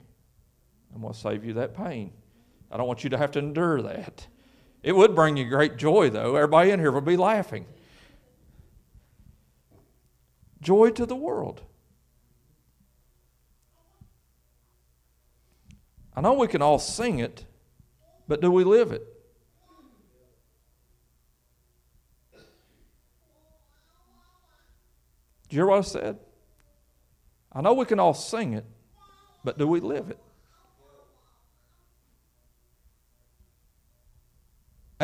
I'm 0.94 1.02
going 1.02 1.14
to 1.14 1.20
save 1.20 1.44
you 1.44 1.54
that 1.54 1.76
pain. 1.76 2.12
I 2.72 2.78
don't 2.78 2.88
want 2.88 3.04
you 3.04 3.10
to 3.12 3.18
have 3.18 3.32
to 3.32 3.40
endure 3.40 3.82
that. 3.82 4.28
It 4.82 4.96
would 4.96 5.16
bring 5.16 5.38
you 5.38 5.46
great 5.46 5.78
joy, 5.78 6.10
though. 6.10 6.36
Everybody 6.36 6.72
in 6.72 6.80
here 6.80 6.92
would 6.92 7.06
be 7.06 7.18
laughing. 7.18 7.66
Joy 10.62 10.92
to 10.92 11.06
the 11.06 11.16
world. 11.16 11.62
I 16.16 16.22
know 16.22 16.34
we 16.34 16.48
can 16.48 16.62
all 16.62 16.80
sing 16.80 17.20
it, 17.20 17.46
but 18.28 18.40
do 18.40 18.52
we 18.52 18.64
live 18.64 18.92
it? 18.92 19.06
Do 25.50 25.58
you 25.58 25.60
hear 25.60 25.68
what 25.68 25.80
I 25.80 25.82
said? 25.82 26.20
I 27.52 27.62
know 27.62 27.74
we 27.74 27.86
can 27.86 28.00
all 28.00 28.14
sing 28.14 28.54
it, 28.54 28.66
but 29.44 29.58
do 29.58 29.68
we 29.68 29.80
live 29.80 30.10
it? 30.10 30.20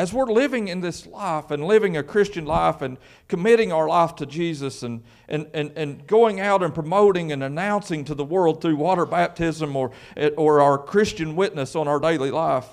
As 0.00 0.14
we're 0.14 0.24
living 0.24 0.68
in 0.68 0.80
this 0.80 1.06
life 1.06 1.50
and 1.50 1.62
living 1.66 1.94
a 1.94 2.02
Christian 2.02 2.46
life 2.46 2.80
and 2.80 2.96
committing 3.28 3.70
our 3.70 3.86
life 3.86 4.14
to 4.16 4.24
Jesus 4.24 4.82
and, 4.82 5.02
and, 5.28 5.46
and, 5.52 5.70
and 5.76 6.06
going 6.06 6.40
out 6.40 6.62
and 6.62 6.74
promoting 6.74 7.32
and 7.32 7.42
announcing 7.42 8.06
to 8.06 8.14
the 8.14 8.24
world 8.24 8.62
through 8.62 8.76
water 8.76 9.04
baptism 9.04 9.76
or, 9.76 9.92
or 10.38 10.62
our 10.62 10.78
Christian 10.78 11.36
witness 11.36 11.76
on 11.76 11.86
our 11.86 12.00
daily 12.00 12.30
life, 12.30 12.66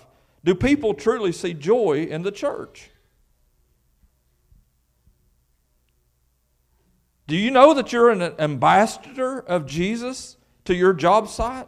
do 0.46 0.56
people 0.56 0.94
truly 0.94 1.34
see 1.34 1.54
joy 1.54 2.08
in 2.10 2.22
the 2.22 2.32
church? 2.32 2.92
Do 7.28 7.36
you 7.36 7.52
know 7.52 7.74
that 7.74 7.92
you're 7.92 8.10
an 8.10 8.22
ambassador 8.40 9.42
of 9.42 9.66
Jesus 9.66 10.38
to 10.64 10.74
your 10.74 10.94
job 10.94 11.28
site? 11.28 11.68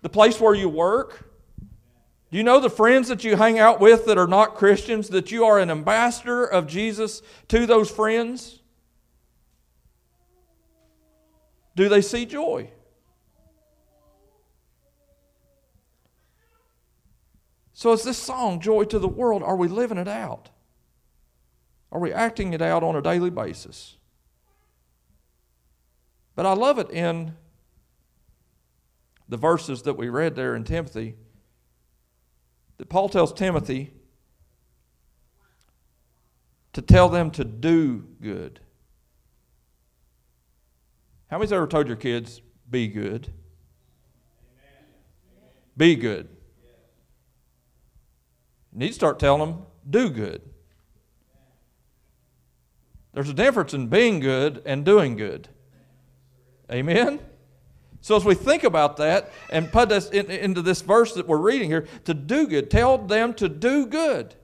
The 0.00 0.08
place 0.08 0.40
where 0.40 0.54
you 0.54 0.70
work? 0.70 1.31
Do 2.32 2.38
you 2.38 2.44
know 2.44 2.60
the 2.60 2.70
friends 2.70 3.08
that 3.08 3.24
you 3.24 3.36
hang 3.36 3.58
out 3.58 3.78
with 3.78 4.06
that 4.06 4.16
are 4.16 4.26
not 4.26 4.54
Christians, 4.54 5.10
that 5.10 5.30
you 5.30 5.44
are 5.44 5.58
an 5.58 5.70
ambassador 5.70 6.46
of 6.46 6.66
Jesus 6.66 7.20
to 7.48 7.66
those 7.66 7.90
friends? 7.90 8.60
Do 11.76 11.90
they 11.90 12.00
see 12.00 12.24
joy? 12.24 12.70
So, 17.74 17.92
is 17.92 18.02
this 18.02 18.16
song, 18.16 18.60
Joy 18.60 18.84
to 18.84 18.98
the 18.98 19.08
World, 19.08 19.42
are 19.42 19.56
we 19.56 19.68
living 19.68 19.98
it 19.98 20.08
out? 20.08 20.48
Are 21.90 22.00
we 22.00 22.14
acting 22.14 22.54
it 22.54 22.62
out 22.62 22.82
on 22.82 22.96
a 22.96 23.02
daily 23.02 23.28
basis? 23.28 23.98
But 26.34 26.46
I 26.46 26.54
love 26.54 26.78
it 26.78 26.88
in 26.88 27.34
the 29.28 29.36
verses 29.36 29.82
that 29.82 29.98
we 29.98 30.08
read 30.08 30.34
there 30.34 30.56
in 30.56 30.64
Timothy 30.64 31.16
that 32.82 32.88
Paul 32.88 33.08
tells 33.08 33.32
Timothy 33.32 33.92
to 36.72 36.82
tell 36.82 37.08
them 37.08 37.30
to 37.30 37.44
do 37.44 38.04
good. 38.20 38.58
How 41.30 41.38
many's 41.38 41.52
ever 41.52 41.68
told 41.68 41.86
your 41.86 41.96
kids, 41.96 42.42
be 42.68 42.88
good? 42.88 43.32
Be 45.76 45.94
good. 45.94 46.28
You 48.72 48.80
need 48.80 48.88
to 48.88 48.94
start 48.94 49.20
telling 49.20 49.38
them, 49.38 49.62
do 49.88 50.10
good. 50.10 50.42
There's 53.12 53.28
a 53.28 53.34
difference 53.34 53.74
in 53.74 53.86
being 53.86 54.18
good 54.18 54.60
and 54.66 54.84
doing 54.84 55.14
good. 55.14 55.48
Amen? 56.68 57.20
So 58.02 58.16
as 58.16 58.24
we 58.24 58.34
think 58.34 58.64
about 58.64 58.96
that 58.96 59.32
and 59.48 59.70
put 59.70 59.88
this 59.88 60.10
in, 60.10 60.28
into 60.28 60.60
this 60.60 60.82
verse 60.82 61.14
that 61.14 61.28
we're 61.28 61.38
reading 61.38 61.70
here, 61.70 61.86
to 62.04 62.12
do 62.12 62.48
good, 62.48 62.68
tell 62.68 62.98
them 62.98 63.32
to 63.34 63.48
do 63.48 63.86
good. 63.86 64.34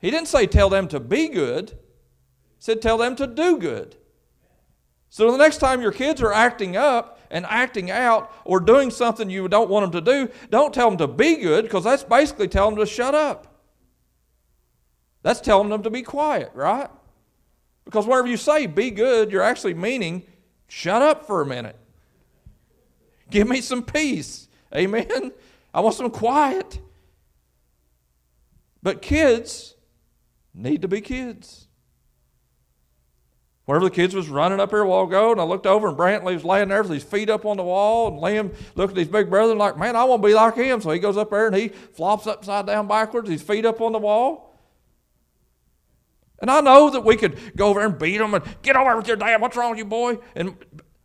He 0.00 0.10
didn't 0.10 0.28
say 0.28 0.46
tell 0.46 0.68
them 0.68 0.88
to 0.88 0.98
be 0.98 1.28
good. 1.28 1.70
He 1.70 1.76
said 2.58 2.82
tell 2.82 2.98
them 2.98 3.14
to 3.16 3.28
do 3.28 3.58
good. 3.58 3.96
So 5.08 5.30
the 5.30 5.38
next 5.38 5.58
time 5.58 5.80
your 5.80 5.92
kids 5.92 6.20
are 6.20 6.32
acting 6.32 6.76
up 6.76 7.20
and 7.30 7.46
acting 7.46 7.92
out 7.92 8.32
or 8.44 8.58
doing 8.58 8.90
something 8.90 9.30
you 9.30 9.46
don't 9.46 9.70
want 9.70 9.92
them 9.92 10.04
to 10.04 10.12
do, 10.12 10.32
don't 10.50 10.74
tell 10.74 10.90
them 10.90 10.98
to 10.98 11.06
be 11.06 11.36
good 11.36 11.64
because 11.64 11.84
that's 11.84 12.02
basically 12.02 12.48
telling 12.48 12.74
them 12.74 12.84
to 12.84 12.90
shut 12.90 13.14
up. 13.14 13.62
That's 15.22 15.40
telling 15.40 15.68
them 15.68 15.84
to 15.84 15.90
be 15.90 16.02
quiet, 16.02 16.50
right? 16.54 16.90
Because 17.84 18.04
whenever 18.04 18.26
you 18.26 18.36
say 18.36 18.66
be 18.66 18.90
good, 18.90 19.30
you're 19.30 19.42
actually 19.42 19.74
meaning 19.74 20.24
shut 20.66 21.02
up 21.02 21.24
for 21.24 21.40
a 21.40 21.46
minute. 21.46 21.78
Give 23.30 23.48
me 23.48 23.60
some 23.60 23.82
peace. 23.82 24.48
Amen. 24.74 25.32
I 25.72 25.80
want 25.80 25.94
some 25.94 26.10
quiet. 26.10 26.78
But 28.82 29.02
kids 29.02 29.74
need 30.52 30.82
to 30.82 30.88
be 30.88 31.00
kids. 31.00 31.68
Whenever 33.64 33.86
the 33.86 33.90
kids 33.90 34.14
was 34.14 34.28
running 34.28 34.60
up 34.60 34.70
here 34.70 34.80
a 34.80 34.86
while 34.86 35.04
ago, 35.04 35.32
and 35.32 35.40
I 35.40 35.44
looked 35.44 35.66
over, 35.66 35.88
and 35.88 35.96
Brantley 35.96 36.34
was 36.34 36.44
laying 36.44 36.68
there 36.68 36.82
with 36.82 36.92
his 36.92 37.02
feet 37.02 37.30
up 37.30 37.46
on 37.46 37.56
the 37.56 37.62
wall, 37.62 38.08
and 38.08 38.18
Liam 38.18 38.54
looked 38.74 38.92
at 38.92 38.98
his 38.98 39.08
big 39.08 39.30
brother 39.30 39.52
and 39.52 39.58
like, 39.58 39.78
man, 39.78 39.96
I 39.96 40.04
want 40.04 40.22
to 40.22 40.28
be 40.28 40.34
like 40.34 40.54
him. 40.54 40.82
So 40.82 40.90
he 40.90 40.98
goes 40.98 41.16
up 41.16 41.30
there 41.30 41.46
and 41.46 41.56
he 41.56 41.68
flops 41.68 42.26
upside 42.26 42.66
down 42.66 42.86
backwards, 42.86 43.30
his 43.30 43.40
feet 43.40 43.64
up 43.64 43.80
on 43.80 43.92
the 43.92 43.98
wall. 43.98 44.54
And 46.40 46.50
I 46.50 46.60
know 46.60 46.90
that 46.90 47.06
we 47.06 47.16
could 47.16 47.38
go 47.56 47.68
over 47.68 47.80
and 47.80 47.98
beat 47.98 48.20
him 48.20 48.34
and 48.34 48.44
get 48.60 48.76
over 48.76 48.98
with 48.98 49.08
your 49.08 49.16
dad. 49.16 49.40
What's 49.40 49.56
wrong 49.56 49.70
with 49.70 49.78
you, 49.78 49.86
boy? 49.86 50.18
And 50.34 50.56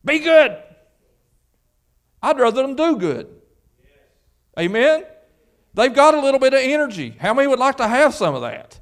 be 0.04 0.20
good. 0.20 0.58
I'd 2.22 2.40
rather 2.40 2.62
them 2.62 2.76
do 2.76 2.98
good. 2.98 3.28
Amen? 4.58 5.06
They've 5.74 5.94
got 5.94 6.14
a 6.14 6.20
little 6.20 6.40
bit 6.40 6.54
of 6.54 6.60
energy. 6.60 7.16
How 7.20 7.34
many 7.34 7.48
would 7.48 7.60
like 7.60 7.78
to 7.78 7.88
have 7.88 8.14
some 8.14 8.36
of 8.36 8.42
that? 8.42 8.80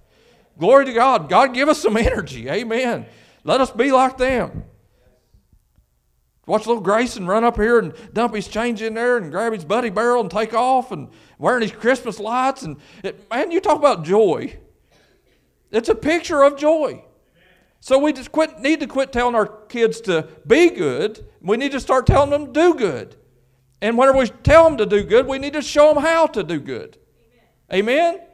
Glory 0.57 0.85
to 0.85 0.93
God. 0.93 1.29
God, 1.29 1.53
give 1.53 1.69
us 1.69 1.81
some 1.81 1.97
energy. 1.97 2.49
Amen. 2.49 3.05
Let 3.43 3.61
us 3.61 3.71
be 3.71 3.91
like 3.91 4.17
them. 4.17 4.63
Watch 6.47 6.65
little 6.65 6.81
Grayson 6.81 7.27
run 7.27 7.43
up 7.43 7.57
here 7.57 7.77
and 7.77 7.93
dump 8.13 8.33
his 8.33 8.47
change 8.47 8.81
in 8.81 8.93
there 8.93 9.17
and 9.17 9.31
grab 9.31 9.51
his 9.51 9.65
buddy 9.65 9.89
barrel 9.89 10.21
and 10.21 10.31
take 10.31 10.53
off 10.53 10.93
and 10.93 11.09
wearing 11.37 11.61
his 11.61 11.73
Christmas 11.73 12.19
lights. 12.19 12.63
And 12.63 12.77
it, 13.03 13.29
man, 13.29 13.51
you 13.51 13.59
talk 13.59 13.77
about 13.77 14.05
joy. 14.05 14.57
It's 15.71 15.89
a 15.89 15.95
picture 15.95 16.43
of 16.43 16.57
joy. 16.57 17.03
So 17.81 17.99
we 17.99 18.13
just 18.13 18.31
quit, 18.31 18.59
need 18.59 18.79
to 18.79 18.87
quit 18.87 19.11
telling 19.11 19.35
our 19.35 19.45
kids 19.45 19.99
to 20.01 20.29
be 20.47 20.69
good. 20.69 21.27
We 21.41 21.57
need 21.57 21.73
to 21.73 21.81
start 21.81 22.07
telling 22.07 22.29
them 22.29 22.47
to 22.47 22.51
do 22.53 22.73
good. 22.73 23.17
And 23.81 23.97
whenever 23.97 24.17
we 24.17 24.27
tell 24.27 24.63
them 24.65 24.77
to 24.77 24.85
do 24.85 25.03
good, 25.03 25.27
we 25.27 25.37
need 25.37 25.53
to 25.53 25.61
show 25.61 25.93
them 25.93 26.03
how 26.03 26.27
to 26.27 26.43
do 26.43 26.59
good. 26.59 26.97
Amen? 27.71 28.15
Amen? 28.15 28.27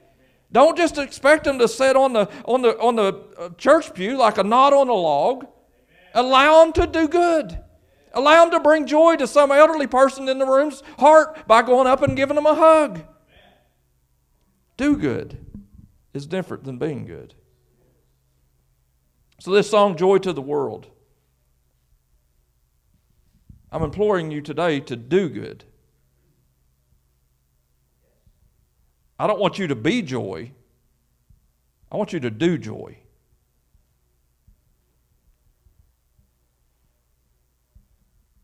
Don't 0.51 0.77
just 0.77 0.97
expect 0.97 1.45
them 1.45 1.57
to 1.59 1.67
sit 1.67 1.95
on 1.95 2.13
the, 2.13 2.29
on 2.45 2.61
the, 2.61 2.77
on 2.79 2.95
the 2.95 3.13
uh, 3.37 3.49
church 3.57 3.93
pew 3.93 4.15
like 4.17 4.37
a 4.37 4.43
knot 4.43 4.71
on 4.71 4.87
a 4.87 4.93
log. 4.93 5.45
Amen. 5.45 5.49
Allow 6.13 6.63
them 6.63 6.73
to 6.73 6.87
do 6.87 7.07
good. 7.07 7.59
Allow 8.13 8.45
them 8.45 8.51
to 8.51 8.59
bring 8.59 8.85
joy 8.85 9.15
to 9.15 9.25
some 9.25 9.51
elderly 9.51 9.87
person 9.87 10.29
in 10.29 10.37
the 10.37 10.45
room's 10.45 10.83
heart 10.99 11.47
by 11.47 11.63
going 11.63 11.87
up 11.87 12.03
and 12.03 12.15
giving 12.15 12.35
them 12.35 12.45
a 12.45 12.53
hug. 12.53 12.97
Amen. 12.97 13.07
Do 14.77 14.95
good 14.95 15.43
is 16.13 16.27
different 16.27 16.63
than 16.63 16.77
being 16.77 17.05
good. 17.05 17.33
So, 19.39 19.51
this 19.51 19.69
song, 19.69 19.97
Joy 19.97 20.19
to 20.19 20.31
the 20.31 20.41
World, 20.41 20.87
I'm 23.73 23.81
imploring 23.81 24.29
you 24.29 24.39
today 24.39 24.79
to 24.81 24.95
do 24.95 25.27
good. 25.27 25.63
I 29.17 29.25
don't 29.25 29.39
want 29.39 29.57
you 29.57 29.65
to 29.65 29.75
be 29.75 30.03
joy, 30.03 30.51
I 31.91 31.97
want 31.97 32.13
you 32.13 32.19
to 32.19 32.29
do 32.29 32.59
joy. 32.59 32.97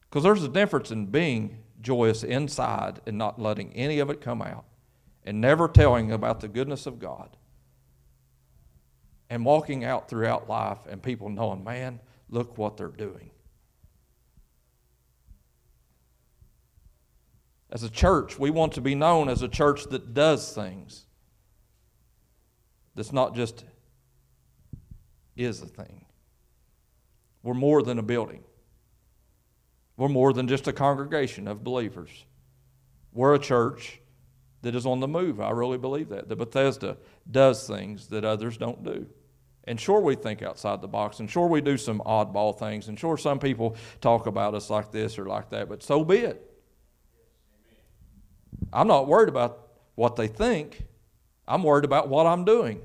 Because 0.02 0.24
there's 0.24 0.44
a 0.44 0.50
difference 0.50 0.90
in 0.90 1.06
being 1.06 1.60
joyous 1.80 2.24
inside 2.24 3.00
and 3.06 3.16
not 3.16 3.40
letting 3.40 3.72
any 3.74 4.00
of 4.00 4.10
it 4.10 4.22
come 4.22 4.42
out 4.42 4.66
and 5.24 5.40
never 5.40 5.68
telling 5.68 6.12
about 6.12 6.40
the 6.40 6.48
goodness 6.48 6.88
of 6.88 6.98
God 6.98 7.38
and 9.30 9.46
walking 9.46 9.84
out 9.84 10.10
throughout 10.10 10.50
life 10.50 10.80
and 10.90 11.04
people 11.04 11.30
knowing, 11.30 11.64
man, 11.64 12.00
look 12.30 12.58
what 12.58 12.78
they're 12.78 12.88
doing. 12.88 13.30
As 17.72 17.84
a 17.84 17.90
church, 17.90 18.40
we 18.40 18.50
want 18.50 18.74
to 18.74 18.82
be 18.82 18.96
known 18.96 19.30
as 19.30 19.42
a 19.42 19.48
church 19.48 19.84
that 19.86 20.14
does 20.14 20.54
things. 20.54 21.06
That's 22.96 23.14
not 23.14 23.36
just 23.36 23.64
is 25.36 25.62
a 25.62 25.68
thing. 25.68 26.06
We're 27.44 27.54
more 27.54 27.82
than 27.82 28.00
a 28.00 28.04
building. 28.04 28.44
We're 29.96 30.10
more 30.10 30.34
than 30.34 30.48
just 30.48 30.68
a 30.68 30.74
congregation 30.74 31.48
of 31.48 31.64
believers. 31.64 32.10
We're 33.14 33.36
a 33.36 33.40
church 33.40 34.02
that 34.62 34.76
is 34.76 34.86
on 34.86 35.00
the 35.00 35.08
move. 35.08 35.40
I 35.40 35.52
really 35.52 35.78
believe 35.78 36.10
that. 36.10 36.28
That 36.28 36.36
Bethesda 36.36 36.98
does 37.30 37.68
things 37.68 38.08
that 38.08 38.26
others 38.26 38.58
don't 38.58 38.84
do. 38.84 39.08
And 39.66 39.80
sure, 39.80 40.02
we 40.02 40.16
think 40.16 40.42
outside 40.42 40.82
the 40.82 40.88
box, 40.88 41.20
and 41.20 41.30
sure, 41.30 41.48
we 41.48 41.62
do 41.62 41.78
some 41.78 42.00
oddball 42.06 42.58
things, 42.58 42.88
and 42.88 43.00
sure, 43.00 43.18
some 43.18 43.40
people 43.40 43.76
talk 44.02 44.26
about 44.26 44.56
us 44.56 44.70
like 44.70 44.92
this 44.92 45.20
or 45.20 45.26
like 45.26 45.50
that, 45.52 45.70
but 45.70 45.84
so 45.84 46.04
be 46.04 46.18
it. 46.18 46.49
I'm 48.72 48.88
not 48.88 49.08
worried 49.08 49.30
about 49.30 49.68
what 49.96 50.16
they 50.16 50.28
think, 50.28 50.84
I'm 51.48 51.64
worried 51.64 51.86
about 51.86 52.10
what 52.10 52.26
I'm 52.26 52.46
doing. 52.46 52.82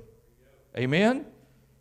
Amen? 0.77 1.27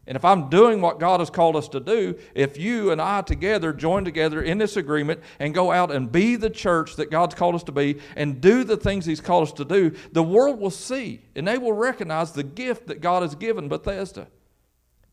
And 0.06 0.18
if 0.18 0.26
I'm 0.26 0.50
doing 0.50 0.82
what 0.82 1.00
God 1.00 1.22
has 1.22 1.30
called 1.30 1.56
us 1.56 1.70
to 1.70 1.80
do, 1.80 2.18
if 2.36 2.58
you 2.58 2.92
and 2.92 3.02
I 3.02 3.22
together 3.22 3.72
join 3.72 4.04
together 4.04 4.42
in 4.42 4.58
this 4.58 4.76
agreement 4.76 5.22
and 5.40 5.54
go 5.54 5.72
out 5.72 5.92
and 5.92 6.12
be 6.12 6.36
the 6.36 6.50
church 6.50 6.98
that 6.98 7.10
God's 7.10 7.36
called 7.36 7.56
us 7.56 7.64
to 7.64 7.72
be 7.72 8.00
and 8.18 8.42
do 8.42 8.66
the 8.66 8.76
things 8.76 9.06
He's 9.06 9.22
called 9.22 9.48
us 9.48 9.54
to 9.54 9.66
do, 9.66 9.94
the 10.12 10.22
world 10.22 10.60
will 10.60 10.70
see 10.70 11.22
and 11.36 11.48
they 11.48 11.58
will 11.58 11.74
recognize 11.74 12.34
the 12.34 12.44
gift 12.44 12.88
that 12.88 13.00
God 13.00 13.24
has 13.24 13.34
given 13.34 13.70
Bethesda. 13.70 14.28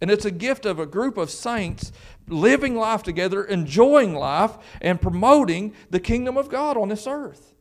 And 0.00 0.10
it's 0.10 0.24
a 0.24 0.30
gift 0.30 0.66
of 0.66 0.80
a 0.80 0.86
group 0.86 1.16
of 1.16 1.30
saints 1.30 1.92
living 2.26 2.74
life 2.74 3.04
together, 3.04 3.44
enjoying 3.44 4.14
life, 4.14 4.56
and 4.80 5.00
promoting 5.00 5.74
the 5.90 6.00
kingdom 6.00 6.36
of 6.36 6.48
God 6.48 6.76
on 6.76 6.88
this 6.88 7.06
earth. 7.06 7.54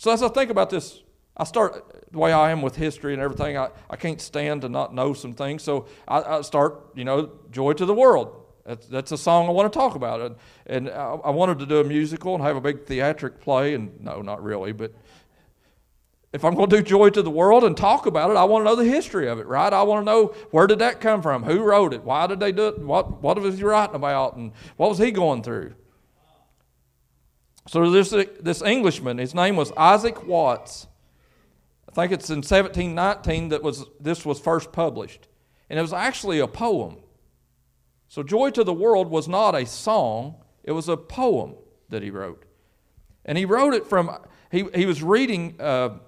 So 0.00 0.10
as 0.10 0.22
I 0.22 0.28
think 0.28 0.50
about 0.50 0.70
this, 0.70 1.02
I 1.36 1.44
start 1.44 2.06
the 2.10 2.18
way 2.18 2.32
I 2.32 2.52
am 2.52 2.62
with 2.62 2.74
history 2.74 3.12
and 3.12 3.20
everything. 3.20 3.58
I, 3.58 3.68
I 3.90 3.96
can't 3.96 4.18
stand 4.18 4.62
to 4.62 4.70
not 4.70 4.94
know 4.94 5.12
some 5.12 5.34
things. 5.34 5.62
So 5.62 5.88
I, 6.08 6.22
I 6.22 6.40
start, 6.40 6.86
you 6.94 7.04
know, 7.04 7.32
Joy 7.50 7.74
to 7.74 7.84
the 7.84 7.92
World. 7.92 8.46
That's, 8.64 8.86
that's 8.86 9.12
a 9.12 9.18
song 9.18 9.46
I 9.46 9.50
want 9.50 9.70
to 9.70 9.78
talk 9.78 9.96
about. 9.96 10.22
And, 10.22 10.36
and 10.64 10.88
I, 10.88 11.16
I 11.24 11.30
wanted 11.30 11.58
to 11.58 11.66
do 11.66 11.80
a 11.80 11.84
musical 11.84 12.34
and 12.34 12.42
have 12.42 12.56
a 12.56 12.62
big 12.62 12.86
theatric 12.86 13.42
play. 13.42 13.74
And 13.74 14.00
no, 14.00 14.22
not 14.22 14.42
really, 14.42 14.72
but 14.72 14.94
if 16.32 16.46
I'm 16.46 16.54
going 16.54 16.70
to 16.70 16.76
do 16.78 16.82
Joy 16.82 17.10
to 17.10 17.20
the 17.20 17.30
World 17.30 17.62
and 17.62 17.76
talk 17.76 18.06
about 18.06 18.30
it, 18.30 18.38
I 18.38 18.44
want 18.44 18.64
to 18.64 18.70
know 18.70 18.76
the 18.76 18.90
history 18.90 19.28
of 19.28 19.38
it, 19.38 19.46
right? 19.46 19.70
I 19.70 19.82
want 19.82 20.00
to 20.00 20.10
know 20.10 20.28
where 20.50 20.66
did 20.66 20.78
that 20.78 21.02
come 21.02 21.20
from? 21.20 21.42
Who 21.42 21.62
wrote 21.62 21.92
it? 21.92 22.04
Why 22.04 22.26
did 22.26 22.40
they 22.40 22.52
do 22.52 22.68
it? 22.68 22.78
What, 22.78 23.20
what 23.20 23.38
was 23.38 23.58
he 23.58 23.64
writing 23.64 23.96
about? 23.96 24.36
And 24.36 24.52
what 24.78 24.88
was 24.88 24.96
he 24.96 25.10
going 25.10 25.42
through? 25.42 25.74
So 27.68 27.90
there's 27.90 28.10
this 28.10 28.62
Englishman, 28.62 29.18
his 29.18 29.34
name 29.34 29.56
was 29.56 29.72
Isaac 29.76 30.26
Watts. 30.26 30.86
I 31.88 31.92
think 31.92 32.12
it's 32.12 32.30
in 32.30 32.38
1719 32.38 33.50
that 33.50 33.62
was, 33.62 33.84
this 34.00 34.24
was 34.24 34.40
first 34.40 34.72
published. 34.72 35.28
And 35.68 35.78
it 35.78 35.82
was 35.82 35.92
actually 35.92 36.40
a 36.40 36.46
poem. 36.48 36.96
So 38.08 38.22
Joy 38.22 38.50
to 38.50 38.64
the 38.64 38.72
World 38.72 39.08
was 39.08 39.28
not 39.28 39.54
a 39.54 39.66
song, 39.66 40.36
it 40.64 40.72
was 40.72 40.88
a 40.88 40.96
poem 40.96 41.54
that 41.90 42.02
he 42.02 42.10
wrote. 42.10 42.44
And 43.24 43.36
he 43.36 43.44
wrote 43.44 43.74
it 43.74 43.86
from, 43.86 44.16
he, 44.50 44.66
he 44.74 44.86
was 44.86 45.02
reading... 45.02 45.60
Uh, 45.60 45.98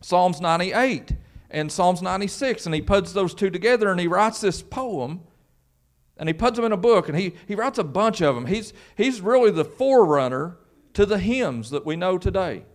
Psalms 0.00 0.40
98 0.40 1.12
and 1.50 1.70
Psalms 1.70 2.00
96, 2.00 2.66
and 2.66 2.74
he 2.74 2.80
puts 2.80 3.12
those 3.12 3.34
two 3.34 3.50
together 3.50 3.90
and 3.90 4.00
he 4.00 4.06
writes 4.06 4.40
this 4.40 4.62
poem 4.62 5.20
and 6.20 6.28
he 6.28 6.34
puts 6.34 6.56
them 6.56 6.66
in 6.66 6.72
a 6.72 6.76
book 6.76 7.08
and 7.08 7.18
he, 7.18 7.34
he 7.48 7.54
writes 7.54 7.78
a 7.78 7.84
bunch 7.84 8.20
of 8.20 8.34
them. 8.34 8.44
He's, 8.44 8.74
he's 8.94 9.22
really 9.22 9.50
the 9.50 9.64
forerunner 9.64 10.58
to 10.92 11.06
the 11.06 11.18
hymns 11.18 11.70
that 11.70 11.86
we 11.86 11.96
know 11.96 12.18
today. 12.18 12.66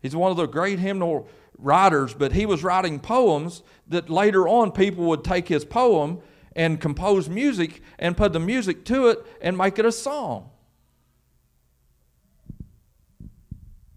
He's 0.00 0.16
one 0.16 0.30
of 0.30 0.38
the 0.38 0.46
great 0.46 0.78
hymnal 0.78 1.28
writers, 1.58 2.14
but 2.14 2.32
he 2.32 2.46
was 2.46 2.64
writing 2.64 3.00
poems 3.00 3.62
that 3.88 4.08
later 4.08 4.48
on 4.48 4.72
people 4.72 5.04
would 5.04 5.24
take 5.24 5.46
his 5.46 5.66
poem 5.66 6.22
and 6.56 6.80
compose 6.80 7.28
music 7.28 7.82
and 7.98 8.16
put 8.16 8.32
the 8.32 8.40
music 8.40 8.86
to 8.86 9.08
it 9.08 9.18
and 9.42 9.58
make 9.58 9.78
it 9.78 9.84
a 9.84 9.92
song. 9.92 10.48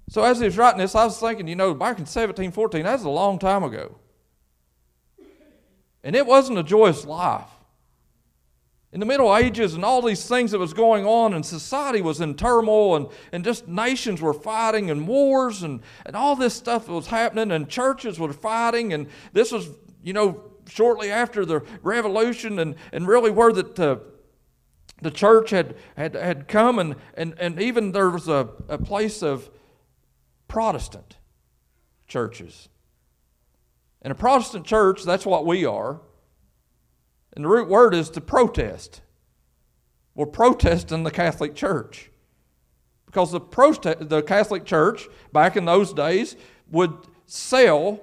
So 0.10 0.26
as 0.26 0.40
he 0.40 0.46
was 0.46 0.58
writing 0.58 0.80
this, 0.80 0.94
I 0.94 1.06
was 1.06 1.18
thinking, 1.18 1.48
you 1.48 1.56
know, 1.56 1.74
back 1.74 2.00
in 2.00 2.04
1714, 2.04 2.84
that's 2.84 3.04
a 3.04 3.10
long 3.10 3.40
time 3.40 3.64
ago. 3.64 3.98
And 6.04 6.18
it 6.18 6.26
wasn't 6.26 6.60
a 6.60 6.64
joyous 6.64 7.06
life. 7.06 7.48
In 8.94 9.00
the 9.00 9.06
Middle 9.06 9.36
Ages 9.36 9.74
and 9.74 9.86
all 9.86 10.02
these 10.02 10.28
things 10.28 10.52
that 10.52 10.60
was 10.60 10.74
going 10.74 11.06
on, 11.06 11.34
and 11.34 11.46
society 11.46 12.02
was 12.02 12.20
in 12.20 12.36
turmoil, 12.36 12.98
and, 12.98 13.08
and 13.32 13.44
just 13.46 13.68
nations 13.68 14.22
were 14.22 14.34
fighting, 14.34 14.92
and 14.92 15.08
wars, 15.08 15.64
and, 15.64 15.82
and 16.06 16.14
all 16.16 16.36
this 16.36 16.54
stuff 16.54 16.90
was 16.90 17.08
happening, 17.08 17.52
and 17.52 17.70
churches 17.70 18.20
were 18.20 18.34
fighting, 18.34 18.92
and 18.92 19.08
this 19.32 19.52
was, 19.52 19.70
you 20.04 20.12
know, 20.12 20.44
shortly 20.68 21.10
after 21.10 21.46
the 21.46 21.62
revolution, 21.82 22.60
and, 22.60 22.76
and 22.92 23.08
really 23.08 23.32
where 23.32 23.54
that 23.54 23.80
uh, 23.80 23.96
the 25.02 25.12
church 25.12 25.52
had, 25.52 25.76
had, 25.96 26.14
had 26.16 26.50
come, 26.50 26.78
and, 26.78 26.96
and, 27.14 27.34
and 27.40 27.62
even 27.62 27.94
there 27.94 28.10
was 28.10 28.28
a, 28.28 28.50
a 28.68 28.78
place 28.78 29.24
of 29.24 29.50
Protestant 30.50 31.16
churches. 32.10 32.68
And 34.02 34.12
a 34.12 34.16
Protestant 34.16 34.66
church, 34.66 35.04
that's 35.04 35.26
what 35.26 35.46
we 35.46 35.64
are. 35.64 36.02
And 37.34 37.46
the 37.46 37.50
root 37.50 37.70
word 37.70 37.94
is 37.94 38.10
to 38.12 38.22
protest. 38.22 39.02
We're 40.16 40.26
protesting 40.26 41.04
the 41.04 41.12
Catholic 41.12 41.56
Church. 41.56 42.12
Because 43.06 43.32
the, 43.32 43.42
prote- 43.42 44.10
the 44.10 44.22
Catholic 44.22 44.66
Church, 44.66 45.08
back 45.34 45.56
in 45.56 45.66
those 45.66 45.94
days, 45.94 46.36
would 46.70 46.94
sell 47.26 48.02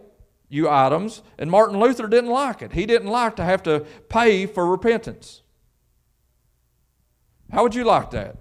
you 0.49 0.69
items, 0.69 1.23
and 1.39 1.51
Martin 1.51 1.79
Luther 1.79 2.09
didn't 2.09 2.31
like 2.31 2.63
it. 2.63 2.73
He 2.73 2.87
didn't 2.87 3.09
like 3.09 3.37
to 3.37 3.45
have 3.45 3.63
to 3.65 3.81
pay 4.09 4.47
for 4.47 4.67
repentance. 4.67 5.43
How 7.53 7.63
would 7.63 7.75
you 7.75 7.85
like 7.85 8.11
that? 8.11 8.37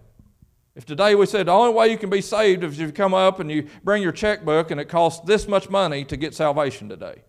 If 0.75 0.85
today 0.85 1.15
we 1.15 1.25
said 1.25 1.47
the 1.47 1.51
only 1.51 1.73
way 1.73 1.89
you 1.89 1.97
can 1.97 2.09
be 2.09 2.21
saved 2.21 2.63
is 2.63 2.79
if 2.79 2.87
you 2.87 2.93
come 2.93 3.13
up 3.13 3.39
and 3.39 3.49
you 3.51 3.67
bring 3.83 4.03
your 4.03 4.11
checkbook 4.11 4.69
and 4.69 4.79
it 4.79 4.87
costs 4.87 5.25
this 5.25 5.47
much 5.47 5.69
money 5.69 6.05
to 6.05 6.15
get 6.15 6.35
salvation 6.35 6.87
today. 6.87 7.23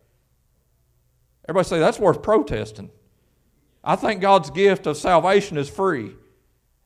Everybody 1.49 1.69
say 1.69 1.79
that's 1.79 1.99
worth 1.99 2.23
protesting. 2.23 2.91
I 3.89 3.97
think 3.97 4.21
God's 4.21 4.51
gift 4.51 4.87
of 4.87 4.99
salvation 4.99 5.57
is 5.57 5.71
free. 5.71 6.15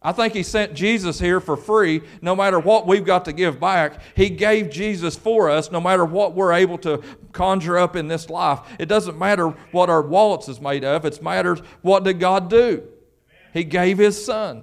I 0.00 0.12
think 0.12 0.34
He 0.34 0.44
sent 0.44 0.74
Jesus 0.74 1.18
here 1.18 1.40
for 1.40 1.56
free, 1.56 2.00
no 2.20 2.36
matter 2.36 2.60
what 2.60 2.86
we've 2.86 3.04
got 3.04 3.24
to 3.24 3.32
give 3.32 3.58
back. 3.58 4.00
He 4.14 4.30
gave 4.30 4.70
Jesus 4.70 5.16
for 5.16 5.50
us, 5.50 5.72
no 5.72 5.80
matter 5.80 6.04
what 6.04 6.36
we're 6.36 6.52
able 6.52 6.78
to 6.78 7.02
conjure 7.32 7.76
up 7.76 7.96
in 7.96 8.06
this 8.06 8.30
life. 8.30 8.60
It 8.78 8.86
doesn't 8.86 9.18
matter 9.18 9.48
what 9.72 9.90
our 9.90 10.00
wallets 10.00 10.48
is 10.48 10.60
made 10.60 10.84
of, 10.84 11.04
it 11.04 11.20
matters 11.20 11.58
what 11.80 12.04
did 12.04 12.20
God 12.20 12.48
do. 12.48 12.84
He 13.52 13.64
gave 13.64 13.98
His 13.98 14.24
Son. 14.24 14.62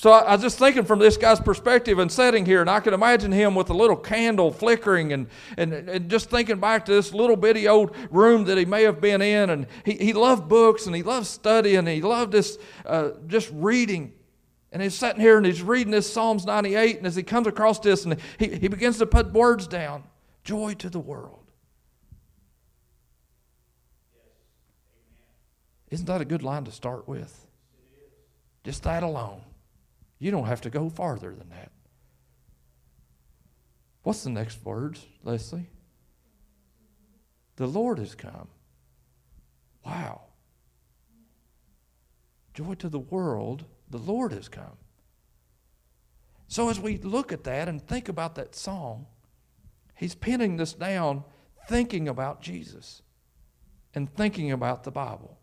So 0.00 0.12
I, 0.12 0.20
I, 0.20 0.32
was 0.32 0.40
just 0.40 0.58
thinking 0.58 0.86
from 0.86 0.98
this 0.98 1.18
guy's 1.18 1.40
perspective 1.40 1.98
and 1.98 2.10
sitting 2.10 2.46
here, 2.46 2.62
and 2.62 2.70
I 2.70 2.80
could 2.80 2.94
imagine 2.94 3.30
him 3.30 3.54
with 3.54 3.68
a 3.68 3.74
little 3.74 3.98
candle 3.98 4.50
flickering 4.50 5.12
and, 5.12 5.26
and, 5.58 5.74
and 5.74 6.08
just 6.10 6.30
thinking 6.30 6.58
back 6.58 6.86
to 6.86 6.92
this 6.92 7.12
little 7.12 7.36
bitty 7.36 7.68
old 7.68 7.94
room 8.10 8.44
that 8.44 8.56
he 8.56 8.64
may 8.64 8.84
have 8.84 9.02
been 9.02 9.20
in. 9.20 9.50
And 9.50 9.66
he, 9.84 9.92
he 9.96 10.12
loved 10.14 10.48
books 10.48 10.86
and 10.86 10.96
he 10.96 11.02
loved 11.02 11.26
studying 11.26 11.80
and 11.80 11.88
he 11.88 12.00
loved 12.00 12.32
this, 12.32 12.58
uh, 12.86 13.10
just 13.26 13.50
reading. 13.52 14.14
And 14.72 14.80
he's 14.80 14.94
sitting 14.94 15.20
here 15.20 15.36
and 15.36 15.44
he's 15.44 15.60
reading 15.60 15.90
this 15.90 16.10
Psalms 16.10 16.46
98. 16.46 16.96
And 16.96 17.06
as 17.06 17.14
he 17.14 17.22
comes 17.22 17.46
across 17.46 17.78
this, 17.78 18.06
and 18.06 18.16
he, 18.38 18.56
he 18.56 18.68
begins 18.68 18.96
to 19.00 19.06
put 19.06 19.34
words 19.34 19.66
down 19.66 20.04
joy 20.44 20.72
to 20.76 20.88
the 20.88 20.98
world. 20.98 21.44
Isn't 25.90 26.06
that 26.06 26.22
a 26.22 26.24
good 26.24 26.42
line 26.42 26.64
to 26.64 26.72
start 26.72 27.06
with? 27.06 27.46
Just 28.64 28.84
that 28.84 29.02
alone. 29.02 29.42
You 30.20 30.30
don't 30.30 30.46
have 30.46 30.60
to 30.60 30.70
go 30.70 30.88
farther 30.88 31.34
than 31.34 31.48
that. 31.48 31.72
What's 34.02 34.22
the 34.22 34.30
next 34.30 34.64
words, 34.64 35.04
Leslie? 35.24 35.70
The 37.56 37.66
Lord 37.66 37.98
has 37.98 38.14
come. 38.14 38.48
Wow. 39.84 40.20
Joy 42.54 42.74
to 42.74 42.88
the 42.88 42.98
world, 42.98 43.64
the 43.88 43.98
Lord 43.98 44.32
has 44.32 44.48
come. 44.48 44.76
So 46.48 46.68
as 46.68 46.78
we 46.78 46.98
look 46.98 47.32
at 47.32 47.44
that 47.44 47.68
and 47.68 47.80
think 47.80 48.08
about 48.08 48.34
that 48.34 48.54
song, 48.54 49.06
he's 49.94 50.14
pinning 50.14 50.56
this 50.56 50.74
down 50.74 51.24
thinking 51.68 52.08
about 52.08 52.42
Jesus 52.42 53.02
and 53.94 54.12
thinking 54.14 54.52
about 54.52 54.84
the 54.84 54.90
Bible. 54.90 55.39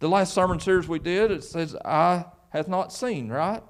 The 0.00 0.08
last 0.08 0.34
sermon 0.34 0.58
series 0.58 0.88
we 0.88 0.98
did, 0.98 1.30
it 1.30 1.44
says, 1.44 1.76
Eye 1.84 2.24
hath 2.48 2.68
not 2.68 2.92
seen, 2.92 3.28
right? 3.28 3.62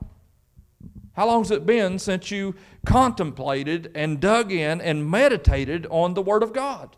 How 1.15 1.27
long's 1.27 1.51
it 1.51 1.67
been 1.67 1.99
since 1.99 2.31
you 2.31 2.55
contemplated 2.87 3.91
and 3.95 4.21
dug 4.21 4.53
in 4.53 4.81
and 4.81 5.11
meditated 5.11 5.87
on 5.91 6.15
the 6.15 6.23
Word 6.23 6.43
of 6.43 6.53
God? 6.53 6.97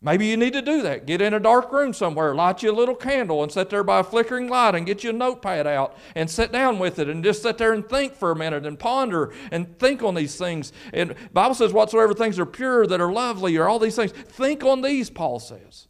Maybe 0.00 0.26
you 0.26 0.36
need 0.36 0.52
to 0.52 0.60
do 0.60 0.82
that. 0.82 1.06
Get 1.06 1.22
in 1.22 1.32
a 1.32 1.40
dark 1.40 1.72
room 1.72 1.94
somewhere, 1.94 2.34
light 2.34 2.62
you 2.62 2.70
a 2.70 2.76
little 2.76 2.94
candle, 2.94 3.42
and 3.42 3.50
sit 3.50 3.70
there 3.70 3.82
by 3.82 4.00
a 4.00 4.04
flickering 4.04 4.48
light 4.48 4.74
and 4.74 4.84
get 4.84 5.02
you 5.02 5.10
a 5.10 5.14
notepad 5.14 5.66
out 5.66 5.96
and 6.14 6.30
sit 6.30 6.52
down 6.52 6.78
with 6.78 6.98
it 6.98 7.08
and 7.08 7.24
just 7.24 7.42
sit 7.42 7.56
there 7.56 7.72
and 7.72 7.88
think 7.88 8.14
for 8.14 8.30
a 8.30 8.36
minute 8.36 8.66
and 8.66 8.78
ponder 8.78 9.32
and 9.50 9.78
think 9.78 10.02
on 10.02 10.14
these 10.14 10.36
things. 10.36 10.74
And 10.92 11.14
Bible 11.32 11.54
says, 11.54 11.72
whatsoever 11.72 12.12
things 12.12 12.38
are 12.38 12.44
pure, 12.46 12.86
that 12.86 13.00
are 13.00 13.12
lovely, 13.12 13.56
or 13.56 13.66
all 13.66 13.78
these 13.78 13.96
things, 13.96 14.12
think 14.12 14.62
on 14.62 14.82
these, 14.82 15.08
Paul 15.08 15.40
says. 15.40 15.88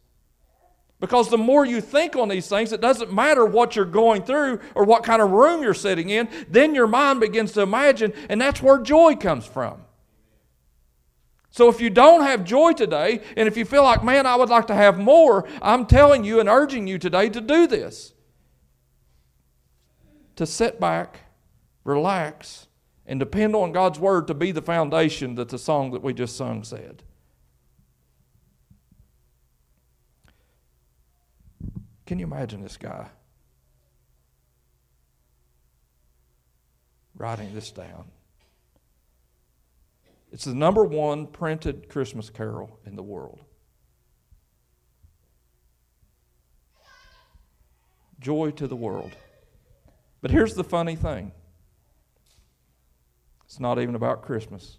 Because 1.05 1.29
the 1.29 1.37
more 1.37 1.67
you 1.67 1.83
think 1.83 2.17
on 2.17 2.31
these 2.31 2.49
things, 2.49 2.73
it 2.73 2.81
doesn't 2.81 3.13
matter 3.13 3.45
what 3.45 3.77
you're 3.77 3.85
going 3.85 4.23
through 4.23 4.59
or 4.75 4.85
what 4.85 5.05
kind 5.05 5.21
of 5.21 5.33
room 5.33 5.63
you're 5.63 5.75
sitting 5.75 6.09
in, 6.09 6.31
then 6.49 6.75
your 6.75 6.87
mind 6.87 7.21
begins 7.21 7.53
to 7.53 7.61
imagine, 7.61 8.15
and 8.31 8.41
that's 8.41 8.63
where 8.63 8.79
joy 8.79 9.15
comes 9.15 9.45
from. 9.45 9.83
So 11.51 11.69
if 11.69 11.79
you 11.79 11.91
don't 11.91 12.23
have 12.23 12.43
joy 12.43 12.73
today, 12.73 13.21
and 13.37 13.47
if 13.47 13.59
you 13.59 13.67
feel 13.67 13.83
like, 13.83 14.03
man, 14.03 14.25
I 14.25 14.35
would 14.35 14.49
like 14.49 14.67
to 14.69 14.75
have 14.75 14.99
more, 14.99 15.47
I'm 15.61 15.85
telling 15.85 16.25
you 16.25 16.41
and 16.41 16.49
urging 16.49 16.87
you 16.87 16.99
today 16.99 17.29
to 17.29 17.41
do 17.43 17.67
this. 17.67 18.15
To 20.37 20.47
sit 20.47 20.81
back, 20.81 21.21
relax, 21.85 22.67
and 23.05 23.21
depend 23.21 23.55
on 23.55 23.73
God's 23.73 23.99
Word 23.99 24.27
to 24.29 24.35
be 24.35 24.53
the 24.53 24.63
foundation 24.63 25.35
that 25.35 25.51
the 25.51 25.59
song 25.59 25.91
that 25.91 26.03
we 26.03 26.15
just 26.15 26.35
sung 26.35 26.65
said. 26.65 27.03
Can 32.07 32.19
you 32.19 32.27
imagine 32.27 32.63
this 32.63 32.77
guy 32.77 33.09
writing 37.17 37.55
this 37.55 37.71
down? 37.71 38.05
It's 40.31 40.45
the 40.45 40.55
number 40.55 40.85
one 40.85 41.27
printed 41.29 41.89
Christmas 41.89 42.29
carol 42.29 42.79
in 42.85 42.97
the 42.97 43.03
world. 43.03 43.41
Joy 48.19 48.51
to 48.53 48.67
the 48.67 48.77
world. 48.77 49.13
But 50.21 50.31
here's 50.31 50.55
the 50.55 50.65
funny 50.65 50.97
thing 50.97 51.33
it's 53.45 53.61
not 53.61 53.79
even 53.79 53.95
about 53.95 54.23
Christmas. 54.23 54.79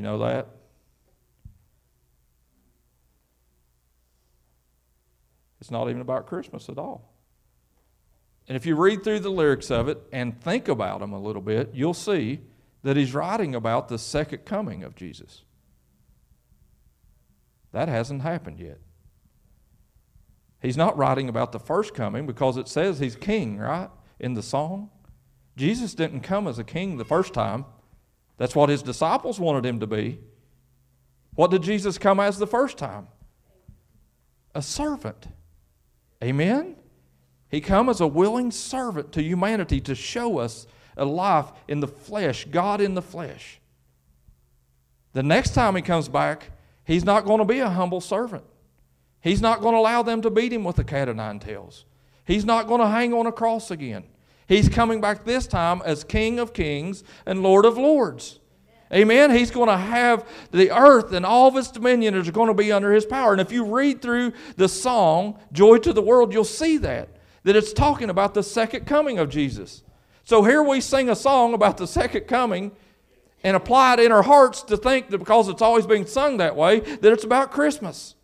You 0.00 0.02
know 0.02 0.18
that? 0.20 0.48
It's 5.60 5.70
not 5.70 5.90
even 5.90 6.00
about 6.00 6.26
Christmas 6.26 6.70
at 6.70 6.78
all. 6.78 7.12
And 8.48 8.56
if 8.56 8.64
you 8.64 8.76
read 8.76 9.04
through 9.04 9.20
the 9.20 9.28
lyrics 9.28 9.70
of 9.70 9.88
it 9.88 9.98
and 10.10 10.40
think 10.40 10.68
about 10.68 11.00
them 11.00 11.12
a 11.12 11.20
little 11.20 11.42
bit, 11.42 11.72
you'll 11.74 11.92
see 11.92 12.40
that 12.82 12.96
he's 12.96 13.12
writing 13.12 13.54
about 13.54 13.88
the 13.88 13.98
second 13.98 14.46
coming 14.46 14.84
of 14.84 14.96
Jesus. 14.96 15.42
That 17.72 17.88
hasn't 17.88 18.22
happened 18.22 18.58
yet. 18.58 18.78
He's 20.62 20.78
not 20.78 20.96
writing 20.96 21.28
about 21.28 21.52
the 21.52 21.60
first 21.60 21.92
coming 21.92 22.26
because 22.26 22.56
it 22.56 22.68
says 22.68 23.00
he's 23.00 23.16
king, 23.16 23.58
right? 23.58 23.90
In 24.18 24.32
the 24.32 24.42
song. 24.42 24.88
Jesus 25.58 25.92
didn't 25.92 26.22
come 26.22 26.48
as 26.48 26.58
a 26.58 26.64
king 26.64 26.96
the 26.96 27.04
first 27.04 27.34
time. 27.34 27.66
That's 28.40 28.56
what 28.56 28.70
his 28.70 28.82
disciples 28.82 29.38
wanted 29.38 29.66
him 29.66 29.80
to 29.80 29.86
be. 29.86 30.18
What 31.34 31.50
did 31.50 31.60
Jesus 31.60 31.98
come 31.98 32.18
as 32.18 32.38
the 32.38 32.46
first 32.46 32.78
time? 32.78 33.08
A 34.54 34.62
servant. 34.62 35.28
Amen? 36.24 36.76
He 37.50 37.60
come 37.60 37.90
as 37.90 38.00
a 38.00 38.06
willing 38.06 38.50
servant 38.50 39.12
to 39.12 39.22
humanity 39.22 39.78
to 39.82 39.94
show 39.94 40.38
us 40.38 40.66
a 40.96 41.04
life 41.04 41.52
in 41.68 41.80
the 41.80 41.86
flesh, 41.86 42.46
God 42.46 42.80
in 42.80 42.94
the 42.94 43.02
flesh. 43.02 43.60
The 45.12 45.22
next 45.22 45.52
time 45.52 45.76
he 45.76 45.82
comes 45.82 46.08
back, 46.08 46.50
he's 46.84 47.04
not 47.04 47.26
going 47.26 47.40
to 47.40 47.44
be 47.44 47.58
a 47.58 47.68
humble 47.68 48.00
servant. 48.00 48.44
He's 49.20 49.42
not 49.42 49.60
going 49.60 49.74
to 49.74 49.80
allow 49.80 50.02
them 50.02 50.22
to 50.22 50.30
beat 50.30 50.54
him 50.54 50.64
with 50.64 50.78
a 50.78 50.84
cat 50.84 51.10
o' 51.10 51.12
nine 51.12 51.40
tails. 51.40 51.84
He's 52.24 52.46
not 52.46 52.68
going 52.68 52.80
to 52.80 52.88
hang 52.88 53.12
on 53.12 53.26
a 53.26 53.32
cross 53.32 53.70
again. 53.70 54.04
He's 54.50 54.68
coming 54.68 55.00
back 55.00 55.24
this 55.24 55.46
time 55.46 55.80
as 55.84 56.02
King 56.02 56.40
of 56.40 56.52
kings 56.52 57.04
and 57.24 57.40
Lord 57.40 57.64
of 57.64 57.78
lords. 57.78 58.40
Amen. 58.92 59.30
He's 59.30 59.52
going 59.52 59.68
to 59.68 59.76
have 59.76 60.26
the 60.50 60.76
earth 60.76 61.12
and 61.12 61.24
all 61.24 61.46
of 61.46 61.56
its 61.56 61.70
dominion 61.70 62.16
is 62.16 62.28
going 62.32 62.48
to 62.48 62.54
be 62.54 62.72
under 62.72 62.92
his 62.92 63.06
power. 63.06 63.30
And 63.30 63.40
if 63.40 63.52
you 63.52 63.64
read 63.64 64.02
through 64.02 64.32
the 64.56 64.68
song, 64.68 65.38
Joy 65.52 65.78
to 65.78 65.92
the 65.92 66.02
World, 66.02 66.32
you'll 66.32 66.42
see 66.42 66.78
that 66.78 67.10
that 67.44 67.54
it's 67.54 67.72
talking 67.72 68.10
about 68.10 68.34
the 68.34 68.42
second 68.42 68.86
coming 68.86 69.20
of 69.20 69.30
Jesus. 69.30 69.84
So 70.24 70.42
here 70.42 70.64
we 70.64 70.80
sing 70.80 71.08
a 71.08 71.14
song 71.14 71.54
about 71.54 71.76
the 71.76 71.86
second 71.86 72.22
coming 72.22 72.72
and 73.44 73.56
apply 73.56 73.94
it 73.94 74.00
in 74.00 74.10
our 74.10 74.24
hearts 74.24 74.64
to 74.64 74.76
think 74.76 75.10
that 75.10 75.18
because 75.18 75.48
it's 75.48 75.62
always 75.62 75.86
being 75.86 76.06
sung 76.06 76.38
that 76.38 76.56
way, 76.56 76.80
that 76.80 77.12
it's 77.12 77.22
about 77.22 77.52
Christmas. 77.52 78.16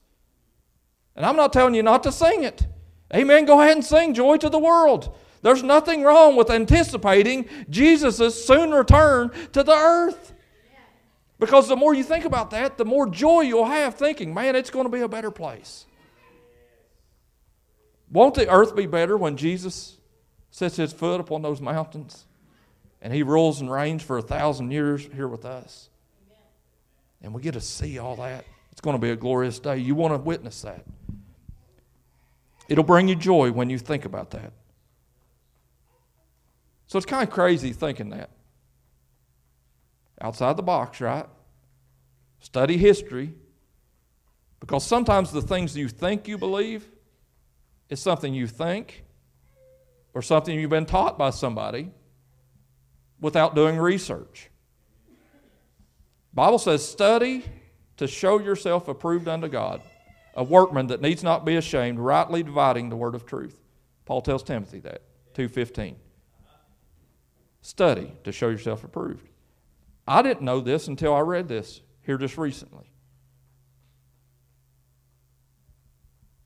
And 1.14 1.24
I'm 1.24 1.36
not 1.36 1.52
telling 1.52 1.74
you 1.74 1.84
not 1.84 2.02
to 2.02 2.10
sing 2.10 2.42
it. 2.42 2.66
Amen. 3.14 3.44
Go 3.44 3.60
ahead 3.60 3.76
and 3.76 3.84
sing 3.84 4.12
Joy 4.12 4.38
to 4.38 4.48
the 4.48 4.58
World. 4.58 5.16
There's 5.42 5.62
nothing 5.62 6.02
wrong 6.02 6.36
with 6.36 6.50
anticipating 6.50 7.48
Jesus' 7.70 8.46
soon 8.46 8.72
return 8.72 9.30
to 9.52 9.62
the 9.62 9.72
earth. 9.72 10.32
Because 11.38 11.68
the 11.68 11.76
more 11.76 11.92
you 11.92 12.02
think 12.02 12.24
about 12.24 12.50
that, 12.52 12.78
the 12.78 12.84
more 12.84 13.08
joy 13.08 13.42
you'll 13.42 13.66
have 13.66 13.94
thinking, 13.94 14.32
man, 14.32 14.56
it's 14.56 14.70
going 14.70 14.86
to 14.86 14.90
be 14.90 15.00
a 15.00 15.08
better 15.08 15.30
place. 15.30 15.84
Won't 18.10 18.34
the 18.34 18.48
earth 18.48 18.74
be 18.74 18.86
better 18.86 19.16
when 19.16 19.36
Jesus 19.36 19.98
sets 20.50 20.76
his 20.76 20.92
foot 20.92 21.20
upon 21.20 21.42
those 21.42 21.60
mountains 21.60 22.24
and 23.02 23.12
he 23.12 23.22
rules 23.22 23.60
and 23.60 23.70
reigns 23.70 24.02
for 24.02 24.16
a 24.16 24.22
thousand 24.22 24.70
years 24.70 25.06
here 25.14 25.28
with 25.28 25.44
us? 25.44 25.90
And 27.22 27.34
we 27.34 27.42
get 27.42 27.52
to 27.52 27.60
see 27.60 27.98
all 27.98 28.16
that. 28.16 28.44
It's 28.72 28.80
going 28.80 28.94
to 28.94 29.00
be 29.00 29.10
a 29.10 29.16
glorious 29.16 29.58
day. 29.58 29.78
You 29.78 29.94
want 29.94 30.14
to 30.14 30.18
witness 30.18 30.62
that. 30.62 30.84
It'll 32.68 32.84
bring 32.84 33.08
you 33.08 33.16
joy 33.16 33.50
when 33.52 33.70
you 33.70 33.78
think 33.78 34.04
about 34.04 34.30
that. 34.30 34.52
So 36.86 36.98
it's 36.98 37.06
kind 37.06 37.26
of 37.26 37.32
crazy 37.32 37.72
thinking 37.72 38.10
that. 38.10 38.30
Outside 40.20 40.56
the 40.56 40.62
box, 40.62 41.00
right? 41.00 41.26
Study 42.40 42.76
history. 42.76 43.34
Because 44.60 44.84
sometimes 44.84 45.32
the 45.32 45.42
things 45.42 45.76
you 45.76 45.88
think 45.88 46.26
you 46.28 46.38
believe 46.38 46.88
is 47.88 48.00
something 48.00 48.32
you 48.32 48.46
think 48.46 49.04
or 50.14 50.22
something 50.22 50.58
you've 50.58 50.70
been 50.70 50.86
taught 50.86 51.18
by 51.18 51.30
somebody 51.30 51.90
without 53.20 53.54
doing 53.54 53.76
research. 53.76 54.50
Bible 56.32 56.58
says 56.58 56.86
study 56.86 57.44
to 57.96 58.06
show 58.06 58.38
yourself 58.38 58.88
approved 58.88 59.28
unto 59.28 59.48
God, 59.48 59.82
a 60.34 60.44
workman 60.44 60.86
that 60.88 61.00
needs 61.00 61.22
not 61.22 61.44
be 61.44 61.56
ashamed, 61.56 61.98
rightly 61.98 62.42
dividing 62.42 62.88
the 62.88 62.96
word 62.96 63.14
of 63.14 63.24
truth. 63.26 63.60
Paul 64.04 64.22
tells 64.22 64.42
Timothy 64.42 64.80
that, 64.80 65.02
2:15. 65.34 65.96
Study 67.66 68.12
to 68.24 68.32
show 68.32 68.48
yourself 68.48 68.84
approved. 68.84 69.28
I 70.06 70.22
didn't 70.22 70.42
know 70.42 70.60
this 70.60 70.88
until 70.88 71.14
I 71.14 71.20
read 71.20 71.48
this 71.48 71.80
here 72.02 72.16
just 72.16 72.38
recently. 72.38 72.92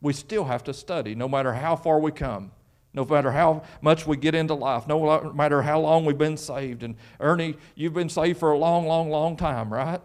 we 0.00 0.12
still 0.12 0.44
have 0.44 0.64
to 0.64 0.74
study, 0.74 1.14
no 1.14 1.28
matter 1.28 1.52
how 1.52 1.76
far 1.76 1.98
we 1.98 2.11
come, 2.11 2.50
no 2.92 3.04
matter 3.04 3.30
how 3.30 3.62
much 3.80 4.06
we 4.06 4.16
get 4.16 4.35
into 4.35 4.54
life, 4.54 4.88
no 4.88 5.33
matter 5.33 5.62
how 5.62 5.78
long 5.78 6.04
we've 6.04 6.18
been 6.18 6.37
saved. 6.37 6.83
And 6.83 6.96
Ernie, 7.20 7.56
you've 7.74 7.94
been 7.94 8.09
saved 8.09 8.38
for 8.38 8.52
a 8.52 8.59
long, 8.59 8.87
long, 8.87 9.11
long 9.11 9.37
time, 9.37 9.72
right? 9.72 10.00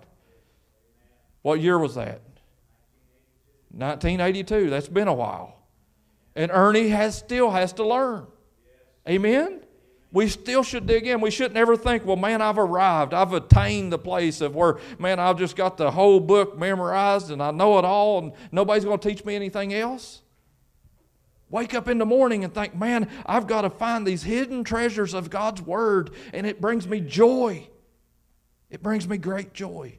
What 1.42 1.62
year 1.62 1.80
was 1.80 1.96
that? 1.96 2.22
1982. 3.72 4.70
That's 4.70 4.88
been 4.88 5.08
a 5.08 5.14
while. 5.14 5.64
And 6.36 6.52
Ernie 6.52 6.90
has 6.90 7.18
still 7.18 7.52
has 7.52 7.74
to 7.74 7.88
learn. 7.88 8.28
Amen? 9.08 9.65
We 10.16 10.30
still 10.30 10.64
should 10.64 10.88
dig 10.88 11.06
in. 11.06 11.20
We 11.20 11.30
shouldn't 11.30 11.58
ever 11.58 11.76
think, 11.76 12.06
well, 12.06 12.16
man, 12.16 12.42
I've 12.42 12.58
arrived. 12.58 13.14
I've 13.14 13.34
attained 13.34 13.92
the 13.92 13.98
place 13.98 14.40
of 14.40 14.56
where, 14.56 14.78
man, 14.98 15.20
I've 15.20 15.38
just 15.38 15.58
got 15.58 15.76
the 15.76 15.92
whole 15.92 16.22
book 16.22 16.58
memorized 16.58 17.32
and 17.32 17.44
I 17.44 17.52
know 17.52 17.78
it 17.80 17.84
all 17.84 18.20
and 18.20 18.32
nobody's 18.50 18.86
going 18.86 18.98
to 18.98 19.10
teach 19.10 19.26
me 19.26 19.36
anything 19.36 19.74
else. 19.74 20.22
Wake 21.50 21.74
up 21.74 21.90
in 21.90 21.98
the 21.98 22.06
morning 22.06 22.46
and 22.46 22.54
think, 22.54 22.74
man, 22.74 23.10
I've 23.26 23.46
got 23.46 23.64
to 23.64 23.70
find 23.70 24.08
these 24.08 24.24
hidden 24.24 24.64
treasures 24.64 25.14
of 25.14 25.30
God's 25.30 25.62
Word 25.62 26.12
and 26.32 26.48
it 26.48 26.62
brings 26.62 26.88
me 26.88 27.02
joy. 27.02 27.68
It 28.70 28.82
brings 28.82 29.10
me 29.10 29.18
great 29.18 29.54
joy. 29.54 29.98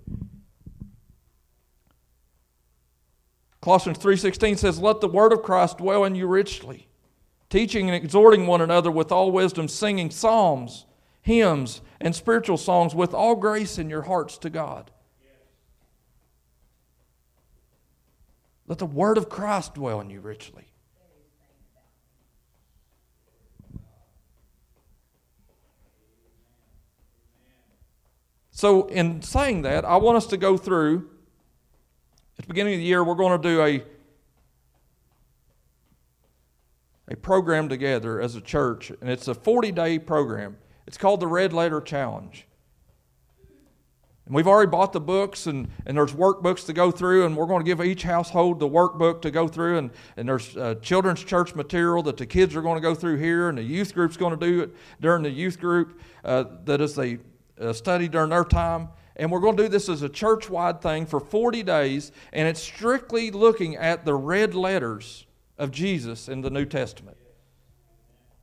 Colossians 3.61 3.99
3:16 3.99 4.57
says, 4.57 4.81
"Let 4.81 5.03
the 5.03 5.09
word 5.09 5.35
of 5.35 5.43
Christ 5.43 5.77
dwell 5.79 6.05
in 6.05 6.15
you 6.15 6.27
richly, 6.27 6.89
teaching 7.49 7.89
and 7.89 7.97
exhorting 7.97 8.47
one 8.47 8.61
another 8.61 8.91
with 8.91 9.13
all 9.13 9.31
wisdom, 9.31 9.69
singing 9.69 10.11
psalms, 10.11 10.87
hymns, 11.23 11.81
and 12.01 12.15
spiritual 12.15 12.57
songs 12.57 12.95
with 12.95 13.15
all 13.15 13.35
grace 13.37 13.79
in 13.79 13.91
your 13.91 14.03
hearts 14.03 14.39
to 14.39 14.51
God. 14.51 14.91
Let 18.67 18.79
the 18.79 18.87
word 18.87 19.17
of 19.17 19.29
Christ 19.29 19.75
dwell 19.75 20.01
in 20.01 20.11
you 20.11 20.21
richly. 20.21 20.67
So, 28.51 28.87
in 28.87 29.21
saying 29.21 29.63
that, 29.63 29.85
I 29.85 29.97
want 29.97 30.17
us 30.17 30.27
to 30.29 30.39
go 30.39 30.57
through, 30.57 31.11
at 32.39 32.47
the 32.47 32.49
beginning 32.49 32.73
of 32.75 32.81
the 32.81 32.87
year, 32.87 33.05
we're 33.05 33.15
going 33.15 33.39
to 33.41 33.49
do 33.49 33.63
a, 33.63 33.83
a 37.09 37.17
program 37.17 37.69
together 37.69 38.21
as 38.21 38.35
a 38.35 38.41
church, 38.41 38.91
and 38.91 39.09
it's 39.09 39.29
a 39.29 39.35
40 39.35 39.73
day 39.73 39.99
program. 39.99 40.57
It's 40.87 40.99
called 40.99 41.21
the 41.21 41.27
Red 41.27 41.53
Letter 41.53 41.81
Challenge. 41.81 42.47
And 44.27 44.35
we've 44.35 44.49
already 44.49 44.69
bought 44.69 44.93
the 44.93 45.01
books, 45.01 45.47
and, 45.47 45.69
and 45.87 45.97
there's 45.97 46.13
workbooks 46.13 46.67
to 46.67 46.73
go 46.73 46.91
through, 46.91 47.27
and 47.27 47.37
we're 47.37 47.47
going 47.47 47.65
to 47.65 47.65
give 47.65 47.81
each 47.81 48.03
household 48.03 48.59
the 48.59 48.69
workbook 48.69 49.23
to 49.23 49.31
go 49.31 49.47
through, 49.47 49.79
and, 49.79 49.91
and 50.17 50.29
there's 50.29 50.57
uh, 50.57 50.75
children's 50.83 51.23
church 51.23 51.55
material 51.55 52.03
that 52.03 52.17
the 52.17 52.27
kids 52.27 52.57
are 52.57 52.63
going 52.63 52.75
to 52.75 52.81
go 52.81 52.93
through 52.93 53.19
here, 53.19 53.49
and 53.49 53.57
the 53.57 53.63
youth 53.63 53.95
group's 53.95 54.17
going 54.17 54.37
to 54.37 54.47
do 54.47 54.63
it 54.63 54.71
during 55.01 55.23
the 55.23 55.31
youth 55.31 55.61
group 55.61 56.01
uh, 56.25 56.43
that 56.65 56.81
as 56.81 56.97
they 56.97 57.19
uh, 57.61 57.73
study 57.73 58.09
during 58.09 58.31
their 58.31 58.45
time. 58.45 58.89
And 59.15 59.31
we're 59.31 59.41
going 59.41 59.57
to 59.57 59.63
do 59.63 59.69
this 59.69 59.89
as 59.89 60.03
a 60.03 60.09
church 60.09 60.51
wide 60.51 60.83
thing 60.83 61.07
for 61.07 61.21
40 61.21 61.63
days, 61.63 62.11
and 62.33 62.49
it's 62.49 62.61
strictly 62.61 63.31
looking 63.31 63.77
at 63.77 64.05
the 64.05 64.15
red 64.15 64.57
letters 64.57 65.25
of 65.59 65.71
Jesus 65.71 66.29
in 66.29 66.41
the 66.41 66.51
New 66.51 66.65
Testament. 66.65 67.17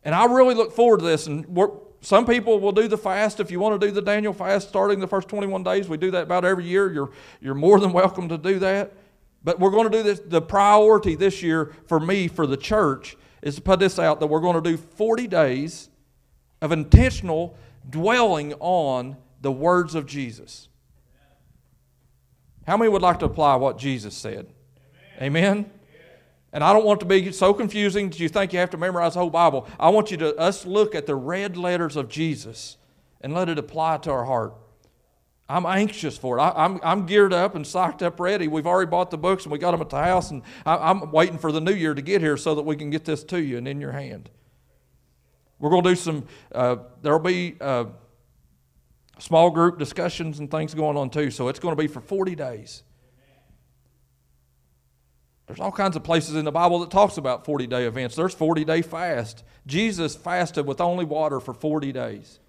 And 0.04 0.13
I 0.13 0.26
really 0.26 0.56
look 0.56 0.73
forward 0.73 0.99
to 0.99 1.06
this, 1.06 1.28
and 1.28 1.45
some 2.02 2.26
people 2.26 2.60
will 2.60 2.71
do 2.71 2.88
the 2.88 2.97
fast 2.97 3.39
if 3.39 3.49
you 3.49 3.60
want 3.60 3.80
to 3.80 3.88
do 3.88 3.91
the 3.91 4.02
Daniel 4.02 4.34
fast 4.34 4.67
starting 4.67 4.99
the 4.99 5.08
first 5.08 5.30
21 5.30 5.63
days. 5.63 5.88
We 5.88 5.97
do 5.97 6.12
that 6.12 6.23
about 6.23 6.43
every 6.43 6.65
year. 6.65 6.91
You're, 6.91 7.12
you're 7.39 7.56
more 7.56 7.80
than 7.80 7.93
welcome 7.93 8.28
to 8.30 8.38
do 8.38 8.60
that. 8.60 8.91
But 9.43 9.60
we're 9.60 9.71
going 9.71 9.89
to 9.89 9.97
do 9.97 10.04
this. 10.04 10.19
The 10.19 10.41
priority 10.41 11.15
this 11.15 11.41
year 11.41 11.73
for 11.88 11.99
me, 11.99 12.28
for 12.28 12.45
the 12.45 12.58
church, 12.58 13.15
is 13.41 13.56
to 13.56 13.62
put 13.62 13.80
this 13.80 13.99
out 13.99 14.19
that 14.19 14.28
we're 14.28 14.41
going 14.41 14.62
to 14.62 14.69
do 14.69 14.78
40 14.78 15.28
days 15.28 15.89
of 16.62 16.71
intentional 16.71 17.58
dwelling 17.89 18.54
on 18.60 19.17
the 19.41 19.52
words 19.52 19.95
of 19.95 20.06
Jesus. 20.06 20.69
How 22.65 22.78
many 22.78 22.89
would 22.89 23.02
like 23.02 23.19
to 23.19 23.26
apply 23.26 23.56
what 23.56 23.78
Jesus 23.78 24.15
said? 24.15 24.47
Amen. 25.21 25.45
Amen? 25.45 25.71
And 26.53 26.63
I 26.63 26.71
don't 26.71 26.85
want 26.85 26.99
to 26.99 27.07
be 27.07 27.31
so 27.31 27.51
confusing 27.51 28.11
that 28.11 28.19
you 28.19 28.29
think 28.29 28.53
you 28.53 28.59
have 28.59 28.69
to 28.69 28.77
memorize 28.77 29.15
the 29.15 29.19
whole 29.19 29.31
Bible. 29.31 29.67
I 29.79 29.89
want 29.89 30.11
you 30.11 30.17
to 30.17 30.37
us 30.37 30.65
look 30.67 30.93
at 30.93 31.07
the 31.07 31.15
red 31.15 31.57
letters 31.57 31.95
of 31.95 32.09
Jesus 32.09 32.77
and 33.21 33.33
let 33.33 33.49
it 33.49 33.57
apply 33.57 33.97
to 33.97 34.11
our 34.11 34.25
heart. 34.25 34.53
I'm 35.49 35.65
anxious 35.65 36.17
for 36.17 36.37
it. 36.37 36.41
I, 36.41 36.49
am 36.49 36.75
I'm, 36.75 36.79
I'm 36.83 37.05
geared 37.07 37.33
up 37.33 37.55
and 37.55 37.65
psyched 37.65 38.03
up 38.03 38.19
ready. 38.19 38.47
We've 38.47 38.67
already 38.67 38.89
bought 38.89 39.09
the 39.09 39.17
books 39.17 39.43
and 39.43 39.51
we 39.51 39.57
got 39.57 39.71
them 39.71 39.81
at 39.81 39.89
the 39.89 39.97
house, 39.97 40.31
and 40.31 40.43
I, 40.65 40.91
am 40.91 41.11
waiting 41.11 41.37
for 41.37 41.51
the 41.51 41.59
new 41.59 41.73
year 41.73 41.95
to 41.95 42.01
get 42.01 42.21
here 42.21 42.37
so 42.37 42.55
that 42.55 42.61
we 42.61 42.75
can 42.75 42.91
get 42.91 43.03
this 43.03 43.23
to 43.25 43.41
you 43.41 43.57
and 43.57 43.67
in 43.67 43.81
your 43.81 43.91
hand. 43.91 44.29
We're 45.59 45.71
going 45.71 45.83
to 45.83 45.89
do 45.89 45.95
some, 45.95 46.27
uh, 46.53 46.77
there'll 47.01 47.19
be 47.19 47.55
uh, 47.59 47.85
small 49.17 49.49
group 49.49 49.79
discussions 49.79 50.39
and 50.39 50.49
things 50.49 50.73
going 50.73 50.97
on 50.97 51.09
too, 51.09 51.31
so 51.31 51.47
it's 51.47 51.59
going 51.59 51.75
to 51.75 51.81
be 51.81 51.87
for 51.87 52.01
40 52.01 52.35
days. 52.35 52.83
There's 55.47 55.60
all 55.60 55.71
kinds 55.71 55.95
of 55.95 56.03
places 56.03 56.36
in 56.36 56.45
the 56.45 56.51
Bible 56.51 56.79
that 56.79 56.91
talks 56.91 57.17
about 57.17 57.45
40 57.45 57.67
day 57.67 57.86
events. 57.86 58.15
There's 58.15 58.34
40 58.34 58.63
day 58.65 58.82
fast. 58.82 59.43
Jesus 59.67 60.15
fasted 60.15 60.65
with 60.65 60.79
only 60.79 61.06
water 61.06 61.39
for 61.39 61.53
40 61.53 61.91
days. 61.91 62.39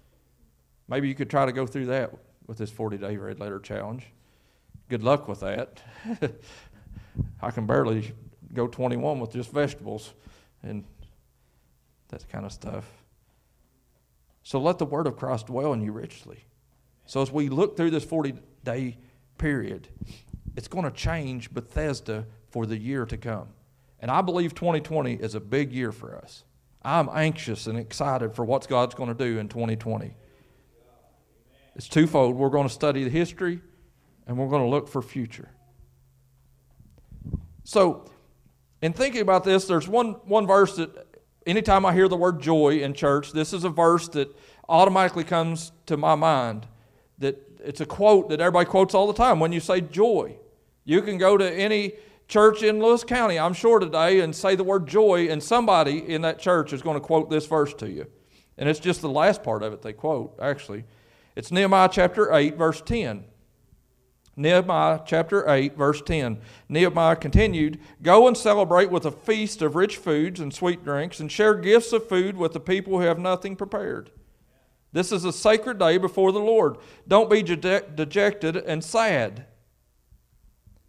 Maybe 0.87 1.07
you 1.07 1.15
could 1.15 1.29
try 1.29 1.45
to 1.45 1.51
go 1.51 1.65
through 1.65 1.87
that 1.87 2.11
with 2.47 2.57
this 2.57 2.71
40 2.71 2.97
day 2.97 3.17
red 3.17 3.39
letter 3.39 3.59
challenge. 3.59 4.07
Good 4.87 5.03
luck 5.03 5.27
with 5.27 5.41
that. 5.41 5.81
I 7.41 7.51
can 7.51 7.65
barely 7.65 8.13
go 8.53 8.67
21 8.67 9.19
with 9.19 9.31
just 9.31 9.51
vegetables 9.51 10.13
and 10.63 10.85
that 12.09 12.27
kind 12.29 12.45
of 12.45 12.51
stuff. 12.51 12.85
So 14.43 14.59
let 14.59 14.77
the 14.77 14.85
word 14.85 15.07
of 15.07 15.17
Christ 15.17 15.47
dwell 15.47 15.73
in 15.73 15.81
you 15.81 15.91
richly. 15.91 16.45
So 17.05 17.21
as 17.21 17.31
we 17.31 17.49
look 17.49 17.75
through 17.75 17.91
this 17.91 18.03
40 18.03 18.35
day 18.63 18.97
period, 19.37 19.87
it's 20.55 20.67
going 20.67 20.85
to 20.85 20.91
change 20.91 21.51
Bethesda 21.51 22.25
for 22.55 22.65
the 22.65 22.77
year 22.77 23.05
to 23.05 23.17
come. 23.17 23.49
And 23.99 24.09
I 24.09 24.21
believe 24.21 24.55
2020 24.55 25.15
is 25.15 25.35
a 25.35 25.41
big 25.41 25.73
year 25.73 25.91
for 25.91 26.15
us. 26.15 26.45
I'm 26.81 27.09
anxious 27.13 27.67
and 27.67 27.77
excited 27.77 28.33
for 28.33 28.45
what 28.45 28.65
God's 28.69 28.95
going 28.95 29.09
to 29.09 29.13
do 29.13 29.39
in 29.39 29.49
2020. 29.49 30.15
It's 31.75 31.89
twofold. 31.89 32.37
We're 32.37 32.47
going 32.47 32.65
to 32.65 32.73
study 32.73 33.03
the 33.03 33.09
history 33.09 33.59
and 34.25 34.37
we're 34.37 34.47
going 34.47 34.61
to 34.61 34.69
look 34.69 34.87
for 34.87 35.01
future. 35.01 35.49
So, 37.65 38.09
in 38.81 38.93
thinking 38.93 39.19
about 39.19 39.43
this, 39.43 39.65
there's 39.65 39.89
one, 39.89 40.13
one 40.23 40.47
verse 40.47 40.77
that 40.77 40.91
anytime 41.45 41.85
I 41.85 41.91
hear 41.91 42.07
the 42.07 42.15
word 42.15 42.41
joy 42.41 42.77
in 42.77 42.93
church, 42.93 43.33
this 43.33 43.51
is 43.51 43.65
a 43.65 43.69
verse 43.69 44.07
that 44.09 44.33
automatically 44.69 45.25
comes 45.25 45.73
to 45.87 45.97
my 45.97 46.15
mind. 46.15 46.67
That 47.17 47.37
it's 47.65 47.81
a 47.81 47.85
quote 47.85 48.29
that 48.29 48.39
everybody 48.39 48.69
quotes 48.69 48.93
all 48.93 49.07
the 49.07 49.13
time 49.13 49.41
when 49.41 49.51
you 49.51 49.59
say 49.59 49.81
joy. 49.81 50.37
You 50.85 51.01
can 51.01 51.17
go 51.17 51.35
to 51.35 51.51
any 51.51 51.95
church 52.27 52.63
in 52.63 52.79
Lewis 52.79 53.03
County, 53.03 53.39
I'm 53.39 53.53
sure 53.53 53.79
today, 53.79 54.19
and 54.21 54.35
say 54.35 54.55
the 54.55 54.63
word 54.63 54.87
joy, 54.87 55.27
and 55.29 55.41
somebody 55.41 56.09
in 56.09 56.21
that 56.21 56.39
church 56.39 56.73
is 56.73 56.81
going 56.81 56.95
to 56.95 57.05
quote 57.05 57.29
this 57.29 57.45
verse 57.45 57.73
to 57.75 57.89
you. 57.89 58.07
And 58.57 58.69
it's 58.69 58.79
just 58.79 59.01
the 59.01 59.09
last 59.09 59.43
part 59.43 59.63
of 59.63 59.73
it 59.73 59.81
they 59.81 59.93
quote, 59.93 60.37
actually. 60.41 60.85
It's 61.35 61.51
Nehemiah 61.51 61.89
chapter 61.91 62.33
8, 62.33 62.57
verse 62.57 62.81
10. 62.81 63.25
Nehemiah 64.37 64.99
chapter 65.05 65.49
8, 65.49 65.77
verse 65.77 66.01
10. 66.01 66.39
Nehemiah 66.67 67.15
continued 67.15 67.79
Go 68.01 68.27
and 68.27 68.35
celebrate 68.37 68.91
with 68.91 69.05
a 69.05 69.11
feast 69.11 69.61
of 69.61 69.75
rich 69.75 69.97
foods 69.97 70.39
and 70.39 70.53
sweet 70.53 70.83
drinks, 70.83 71.19
and 71.19 71.31
share 71.31 71.55
gifts 71.55 71.93
of 71.93 72.07
food 72.07 72.35
with 72.35 72.53
the 72.53 72.59
people 72.59 72.99
who 72.99 73.05
have 73.05 73.19
nothing 73.19 73.55
prepared. 73.55 74.11
This 74.91 75.11
is 75.11 75.25
a 75.25 75.33
sacred 75.33 75.77
day 75.77 75.97
before 75.97 76.31
the 76.31 76.39
Lord. 76.39 76.77
Don't 77.07 77.29
be 77.29 77.43
dejected 77.43 78.55
and 78.55 78.83
sad. 78.83 79.45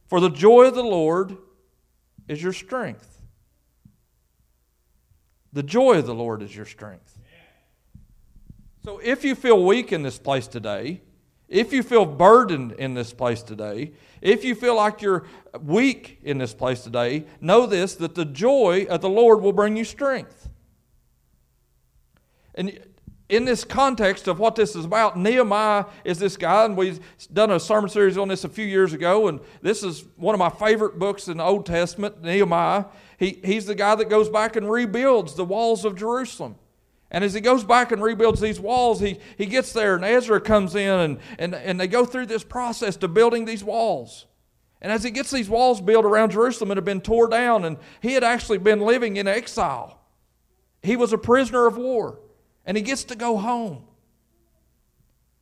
For 0.06 0.20
the 0.20 0.30
joy 0.30 0.64
of 0.64 0.74
the 0.74 0.82
Lord 0.82 1.36
is 2.28 2.42
your 2.42 2.52
strength. 2.52 3.22
The 5.52 5.62
joy 5.62 5.98
of 5.98 6.06
the 6.06 6.14
Lord 6.14 6.42
is 6.42 6.54
your 6.54 6.66
strength. 6.66 7.18
So 8.84 8.98
if 9.02 9.24
you 9.24 9.34
feel 9.34 9.64
weak 9.64 9.92
in 9.92 10.02
this 10.02 10.18
place 10.18 10.46
today, 10.46 11.00
if 11.48 11.72
you 11.72 11.82
feel 11.82 12.04
burdened 12.04 12.72
in 12.72 12.94
this 12.94 13.12
place 13.12 13.42
today, 13.42 13.92
if 14.20 14.44
you 14.44 14.54
feel 14.54 14.76
like 14.76 15.00
you're 15.00 15.24
weak 15.60 16.18
in 16.22 16.38
this 16.38 16.54
place 16.54 16.82
today, 16.82 17.24
know 17.40 17.66
this 17.66 17.94
that 17.96 18.14
the 18.14 18.24
joy 18.24 18.86
of 18.88 19.00
the 19.00 19.08
Lord 19.08 19.40
will 19.40 19.52
bring 19.52 19.76
you 19.76 19.84
strength. 19.84 20.48
And 22.54 22.78
in 23.28 23.44
this 23.44 23.64
context 23.64 24.28
of 24.28 24.38
what 24.38 24.54
this 24.54 24.76
is 24.76 24.84
about, 24.84 25.18
Nehemiah 25.18 25.86
is 26.04 26.18
this 26.18 26.36
guy, 26.36 26.64
and 26.64 26.76
we've 26.76 27.00
done 27.32 27.50
a 27.50 27.58
sermon 27.58 27.90
series 27.90 28.16
on 28.16 28.28
this 28.28 28.44
a 28.44 28.48
few 28.48 28.64
years 28.64 28.92
ago, 28.92 29.26
and 29.26 29.40
this 29.62 29.82
is 29.82 30.04
one 30.16 30.34
of 30.34 30.38
my 30.38 30.48
favorite 30.48 30.98
books 30.98 31.26
in 31.26 31.38
the 31.38 31.44
Old 31.44 31.66
Testament, 31.66 32.22
Nehemiah. 32.22 32.84
He, 33.18 33.40
he's 33.44 33.66
the 33.66 33.74
guy 33.74 33.96
that 33.96 34.08
goes 34.08 34.28
back 34.28 34.54
and 34.54 34.70
rebuilds 34.70 35.34
the 35.34 35.44
walls 35.44 35.84
of 35.84 35.96
Jerusalem. 35.96 36.56
And 37.10 37.24
as 37.24 37.34
he 37.34 37.40
goes 37.40 37.64
back 37.64 37.90
and 37.90 38.02
rebuilds 38.02 38.40
these 38.40 38.60
walls, 38.60 39.00
he, 39.00 39.18
he 39.36 39.46
gets 39.46 39.72
there, 39.72 39.96
and 39.96 40.04
Ezra 40.04 40.40
comes 40.40 40.76
in, 40.76 40.88
and, 40.88 41.18
and, 41.38 41.54
and 41.54 41.80
they 41.80 41.88
go 41.88 42.04
through 42.04 42.26
this 42.26 42.44
process 42.44 42.96
to 42.96 43.08
building 43.08 43.44
these 43.44 43.64
walls. 43.64 44.26
And 44.80 44.92
as 44.92 45.02
he 45.02 45.10
gets 45.10 45.32
these 45.32 45.48
walls 45.48 45.80
built 45.80 46.04
around 46.04 46.30
Jerusalem, 46.30 46.68
that 46.68 46.76
had 46.76 46.84
been 46.84 47.00
torn 47.00 47.30
down, 47.30 47.64
and 47.64 47.78
he 48.00 48.12
had 48.12 48.22
actually 48.22 48.58
been 48.58 48.80
living 48.80 49.16
in 49.16 49.26
exile. 49.26 50.00
He 50.82 50.94
was 50.94 51.12
a 51.12 51.18
prisoner 51.18 51.66
of 51.66 51.76
war 51.76 52.20
and 52.66 52.76
he 52.76 52.82
gets 52.82 53.04
to 53.04 53.14
go 53.14 53.36
home. 53.38 53.84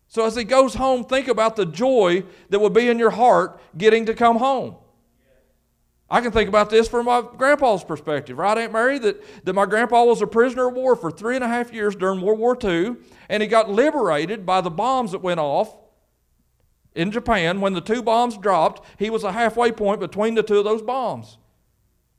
So 0.07 0.25
as 0.25 0.37
he 0.37 0.45
goes 0.45 0.75
home, 0.75 1.05
think 1.05 1.27
about 1.27 1.57
the 1.57 1.67
joy 1.67 2.25
that 2.51 2.61
will 2.61 2.71
be 2.71 2.89
in 2.89 2.99
your 2.99 3.11
heart 3.11 3.61
getting 3.77 4.07
to 4.07 4.15
come 4.15 4.37
home. 4.37 4.77
I 6.09 6.21
can 6.21 6.31
think 6.31 6.49
about 6.49 6.71
this 6.71 6.87
from 6.87 7.07
my 7.07 7.25
grandpa's 7.37 7.83
perspective, 7.83 8.39
right, 8.39 8.57
Aunt 8.57 8.73
Mary? 8.73 8.99
That, 8.99 9.25
that 9.45 9.55
my 9.55 9.67
grandpa 9.67 10.05
was 10.05 10.23
a 10.23 10.27
prisoner 10.27 10.69
of 10.69 10.75
war 10.75 10.95
for 10.95 11.11
three 11.11 11.35
and 11.35 11.43
a 11.43 11.49
half 11.49 11.73
years 11.73 11.97
during 11.97 12.21
World 12.21 12.39
War 12.39 12.57
II, 12.63 12.97
and 13.29 13.43
he 13.43 13.49
got 13.49 13.71
liberated 13.71 14.45
by 14.45 14.61
the 14.61 14.71
bombs 14.71 15.13
that 15.13 15.23
went 15.23 15.41
off 15.41 15.75
in 16.95 17.11
Japan. 17.11 17.61
When 17.61 17.73
the 17.73 17.81
two 17.81 18.03
bombs 18.03 18.37
dropped, 18.37 18.87
he 18.99 19.11
was 19.11 19.25
a 19.25 19.33
halfway 19.33 19.73
point 19.73 19.99
between 19.99 20.35
the 20.35 20.43
two 20.43 20.59
of 20.59 20.65
those 20.65 20.83
bombs. 20.83 21.39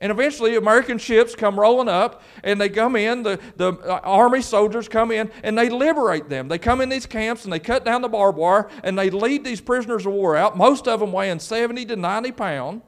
And 0.06 0.12
eventually, 0.12 0.56
American 0.56 1.00
ships 1.00 1.34
come 1.34 1.60
rolling 1.60 1.90
up 1.90 2.22
and 2.44 2.62
they 2.62 2.70
come 2.70 2.96
in, 2.96 3.24
the, 3.24 3.40
the 3.56 3.70
uh, 3.70 4.02
army 4.04 4.44
soldiers 4.44 4.88
come 4.88 5.10
in 5.10 5.32
and 5.42 5.58
they 5.58 5.68
liberate 5.68 6.30
them. 6.30 6.48
They 6.48 6.60
come 6.60 6.80
in 6.80 6.90
these 6.90 7.08
camps 7.08 7.44
and 7.44 7.52
they 7.52 7.58
cut 7.58 7.84
down 7.84 8.04
the 8.04 8.08
barbed 8.08 8.38
wire 8.38 8.70
and 8.84 9.00
they 9.00 9.10
lead 9.10 9.44
these 9.44 9.62
prisoners 9.62 10.06
of 10.06 10.14
war 10.14 10.36
out, 10.36 10.56
most 10.56 10.88
of 10.88 11.00
them 11.00 11.12
weighing 11.12 11.40
70 11.40 11.88
to 11.88 11.96
90 11.96 12.32
pounds. 12.34 12.84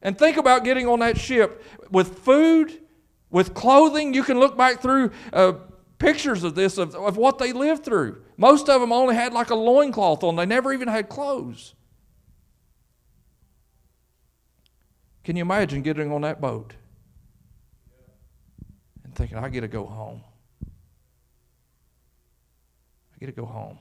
And 0.00 0.16
think 0.16 0.36
about 0.36 0.62
getting 0.62 0.86
on 0.86 1.00
that 1.00 1.18
ship 1.18 1.60
with 1.90 2.20
food, 2.20 2.72
with 3.28 3.52
clothing. 3.54 4.14
You 4.14 4.22
can 4.22 4.38
look 4.38 4.56
back 4.56 4.80
through 4.80 5.10
uh, 5.32 5.54
pictures 5.98 6.44
of 6.44 6.54
this, 6.54 6.78
of, 6.78 6.94
of 6.94 7.16
what 7.16 7.38
they 7.38 7.52
lived 7.52 7.84
through. 7.84 8.22
Most 8.36 8.68
of 8.68 8.80
them 8.80 8.92
only 8.92 9.16
had 9.16 9.32
like 9.32 9.50
a 9.50 9.56
loincloth 9.56 10.22
on, 10.22 10.36
they 10.36 10.46
never 10.46 10.72
even 10.72 10.86
had 10.86 11.08
clothes. 11.08 11.74
Can 15.30 15.36
you 15.36 15.42
imagine 15.42 15.82
getting 15.82 16.10
on 16.10 16.22
that 16.22 16.40
boat 16.40 16.74
and 19.04 19.14
thinking, 19.14 19.38
I 19.38 19.48
get 19.48 19.60
to 19.60 19.68
go 19.68 19.86
home? 19.86 20.22
I 23.14 23.18
get 23.20 23.26
to 23.26 23.32
go 23.32 23.44
home. 23.46 23.78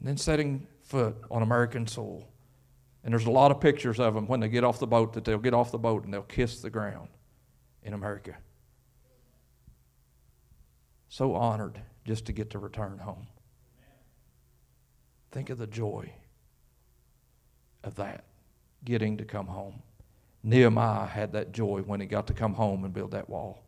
And 0.00 0.08
then 0.08 0.16
setting 0.16 0.66
foot 0.82 1.14
on 1.30 1.42
American 1.42 1.86
soil. 1.86 2.26
And 3.04 3.12
there's 3.12 3.26
a 3.26 3.30
lot 3.30 3.52
of 3.52 3.60
pictures 3.60 4.00
of 4.00 4.14
them 4.14 4.26
when 4.26 4.40
they 4.40 4.48
get 4.48 4.64
off 4.64 4.80
the 4.80 4.88
boat 4.88 5.12
that 5.12 5.24
they'll 5.24 5.38
get 5.38 5.54
off 5.54 5.70
the 5.70 5.78
boat 5.78 6.02
and 6.04 6.12
they'll 6.12 6.22
kiss 6.22 6.60
the 6.60 6.68
ground 6.68 7.10
in 7.84 7.94
America. 7.94 8.34
So 11.08 11.32
honored 11.32 11.80
just 12.04 12.26
to 12.26 12.32
get 12.32 12.50
to 12.50 12.58
return 12.58 12.98
home. 12.98 13.28
Think 15.30 15.48
of 15.48 15.58
the 15.58 15.68
joy 15.68 16.12
of 17.84 17.94
that, 17.94 18.24
getting 18.84 19.16
to 19.18 19.24
come 19.24 19.46
home. 19.46 19.82
Nehemiah 20.42 21.06
had 21.06 21.32
that 21.32 21.52
joy 21.52 21.80
when 21.80 22.00
he 22.00 22.06
got 22.06 22.26
to 22.26 22.34
come 22.34 22.54
home 22.54 22.84
and 22.84 22.92
build 22.92 23.12
that 23.12 23.28
wall. 23.28 23.64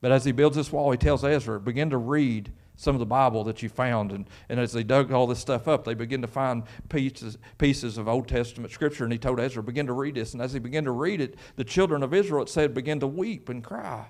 But 0.00 0.12
as 0.12 0.24
he 0.24 0.32
builds 0.32 0.56
this 0.56 0.72
wall, 0.72 0.90
he 0.90 0.98
tells 0.98 1.24
Ezra, 1.24 1.60
begin 1.60 1.90
to 1.90 1.96
read 1.96 2.52
some 2.76 2.94
of 2.94 3.00
the 3.00 3.06
Bible 3.06 3.44
that 3.44 3.62
you 3.62 3.68
found. 3.68 4.12
And, 4.12 4.28
and 4.48 4.58
as 4.58 4.72
they 4.72 4.82
dug 4.82 5.12
all 5.12 5.26
this 5.26 5.38
stuff 5.38 5.68
up, 5.68 5.84
they 5.84 5.94
began 5.94 6.22
to 6.22 6.28
find 6.28 6.64
pieces, 6.88 7.38
pieces 7.58 7.98
of 7.98 8.08
Old 8.08 8.28
Testament 8.28 8.72
scripture. 8.72 9.04
And 9.04 9.12
he 9.12 9.18
told 9.18 9.38
Ezra, 9.38 9.62
begin 9.62 9.86
to 9.86 9.92
read 9.92 10.14
this. 10.14 10.32
And 10.32 10.42
as 10.42 10.52
he 10.52 10.58
began 10.58 10.84
to 10.84 10.90
read 10.90 11.20
it, 11.20 11.36
the 11.56 11.64
children 11.64 12.02
of 12.02 12.14
Israel, 12.14 12.42
it 12.42 12.48
said, 12.48 12.74
began 12.74 13.00
to 13.00 13.06
weep 13.06 13.48
and 13.48 13.62
cry 13.62 14.06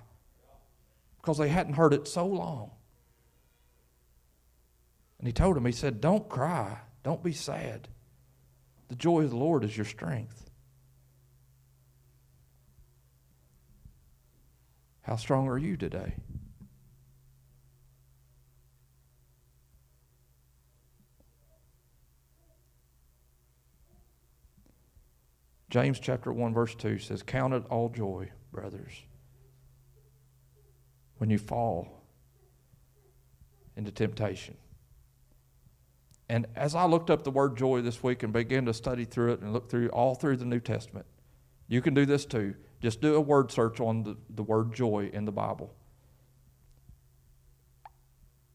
because 1.21 1.39
they 1.39 1.49
hadn't 1.49 1.75
heard 1.75 1.95
it 1.95 2.09
so 2.09 2.27
long. 2.27 2.71
And 5.19 5.29
he 5.29 5.33
told 5.33 5.55
them, 5.55 5.65
he 5.65 5.73
said, 5.73 6.01
Don't 6.01 6.29
cry, 6.29 6.79
don't 7.05 7.23
be 7.23 7.33
sad. 7.33 7.87
The 8.93 8.97
joy 8.97 9.23
of 9.23 9.31
the 9.31 9.37
Lord 9.37 9.65
is 9.65 9.75
your 9.75 9.87
strength. 9.87 10.51
How 15.01 15.17
strong 15.17 15.49
are 15.49 15.57
you 15.57 15.79
today? 15.79 16.15
James 25.71 25.99
chapter 25.99 26.31
1 26.31 26.53
verse 26.53 26.75
2 26.75 26.99
says, 26.99 27.23
"Count 27.23 27.55
it 27.55 27.65
all 27.71 27.89
joy, 27.89 28.31
brothers, 28.51 29.07
when 31.17 31.31
you 31.31 31.39
fall 31.39 32.05
into 33.75 33.91
temptation." 33.91 34.59
And 36.33 36.47
as 36.57 36.75
I 36.75 36.87
looked 36.87 37.11
up 37.11 37.25
the 37.25 37.31
word 37.31 37.59
joy 37.59 37.83
this 37.83 38.03
week 38.03 38.23
and 38.23 38.33
began 38.33 38.65
to 38.65 38.73
study 38.73 39.05
through 39.05 39.35
it 39.35 39.41
and 39.43 39.53
look 39.53 39.69
through 39.69 39.91
all 39.91 40.15
through 40.15 40.39
the 40.39 40.47
New 40.47 40.61
Testament, 40.61 41.05
you 41.69 41.83
can 41.83 41.93
do 41.93 42.07
this 42.07 42.25
too. 42.25 42.55
Just 42.81 43.03
do 43.03 43.17
a 43.17 43.21
word 43.21 43.53
search 43.53 43.81
on 43.81 44.03
the, 44.03 44.17
the 44.31 44.43
word 44.43 44.73
joy 44.73 45.11
in 45.13 45.27
the 45.27 45.31
Bible. 45.31 45.75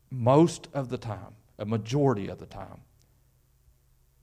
Most 0.10 0.70
of 0.74 0.90
the 0.90 0.98
time, 0.98 1.36
a 1.60 1.66
majority 1.66 2.30
of 2.30 2.40
the 2.40 2.48
time, 2.48 2.82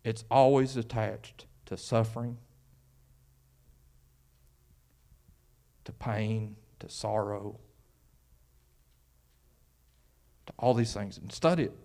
it's 0.02 0.24
always 0.32 0.76
attached 0.76 1.46
to 1.66 1.76
suffering 1.76 2.38
to 5.84 5.92
pain, 5.92 6.56
to 6.80 6.88
sorrow, 6.88 7.60
to 10.46 10.52
all 10.58 10.74
these 10.74 10.92
things. 10.92 11.18
And 11.18 11.30
study 11.30 11.62
it. 11.64 11.83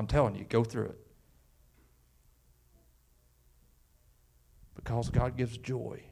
I'm 0.00 0.06
telling 0.06 0.34
you, 0.34 0.44
go 0.44 0.64
through 0.64 0.86
it. 0.86 0.98
Because 4.74 5.10
God 5.10 5.36
gives 5.36 5.58
joy 5.58 6.02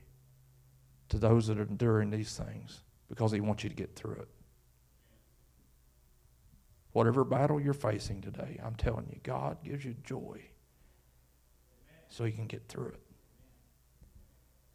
to 1.08 1.16
those 1.16 1.46
that 1.46 1.58
are 1.58 1.62
enduring 1.62 2.10
these 2.10 2.36
things 2.36 2.82
because 3.08 3.32
He 3.32 3.40
wants 3.40 3.64
you 3.64 3.70
to 3.70 3.74
get 3.74 3.96
through 3.96 4.16
it. 4.16 4.28
Whatever 6.92 7.24
battle 7.24 7.58
you're 7.58 7.72
facing 7.72 8.20
today, 8.20 8.60
I'm 8.62 8.74
telling 8.74 9.06
you, 9.08 9.20
God 9.22 9.64
gives 9.64 9.86
you 9.86 9.94
joy 10.04 10.42
so 12.10 12.24
He 12.24 12.32
can 12.32 12.46
get 12.46 12.68
through 12.68 12.88
it 12.88 13.00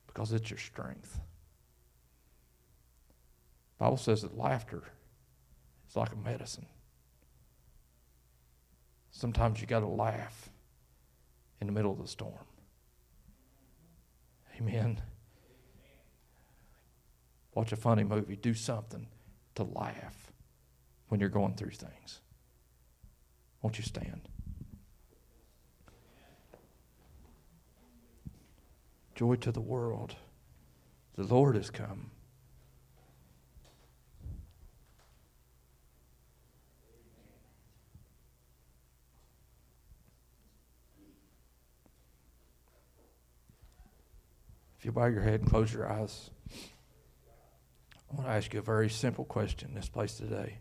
because 0.08 0.34
it's 0.34 0.50
your 0.50 0.58
strength. 0.58 1.20
Bible 3.78 3.98
says 3.98 4.24
that 4.24 4.36
laughter 4.36 4.82
is 5.88 5.96
like 5.96 6.14
a 6.14 6.16
medicine. 6.16 6.66
Sometimes 9.14 9.62
you 9.62 9.68
got 9.68 9.82
to 9.82 9.88
laugh 9.88 10.50
in 11.62 11.68
the 11.68 11.74
middle 11.74 11.92
of 11.92 12.00
the 12.00 12.08
storm. 12.08 12.46
Amen. 14.58 15.00
Watch 17.54 17.72
a 17.72 17.76
funny 17.76 18.04
movie. 18.04 18.36
Do 18.36 18.56
something 18.56 19.08
to 19.56 19.64
laugh 19.64 20.32
when 21.10 21.20
you're 21.20 21.30
going 21.30 21.54
through 21.54 21.72
things. 21.72 22.22
Won't 23.62 23.78
you 23.78 23.84
stand? 23.84 24.28
Joy 29.14 29.36
to 29.36 29.52
the 29.52 29.62
world. 29.62 30.16
The 31.16 31.24
Lord 31.24 31.56
has 31.56 31.70
come. 31.70 32.10
If 44.84 44.88
you 44.88 44.92
bow 44.92 45.06
your 45.06 45.22
head 45.22 45.40
and 45.40 45.50
close 45.50 45.72
your 45.72 45.90
eyes, 45.90 46.30
I 48.12 48.16
want 48.16 48.28
to 48.28 48.34
ask 48.34 48.52
you 48.54 48.60
a 48.60 48.62
very 48.62 48.90
simple 48.90 49.24
question 49.24 49.70
in 49.70 49.76
this 49.76 49.88
place 49.88 50.16
today. 50.16 50.58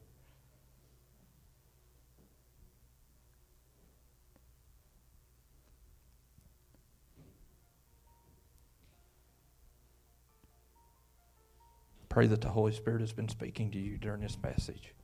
Pray 12.09 12.29
that 12.29 12.43
the 12.43 12.51
Holy 12.51 12.71
Spirit 12.71 13.01
has 13.01 13.13
been 13.13 13.29
speaking 13.29 13.73
to 13.73 13.79
you 13.81 13.99
during 13.99 14.21
this 14.21 14.39
message. 14.41 14.95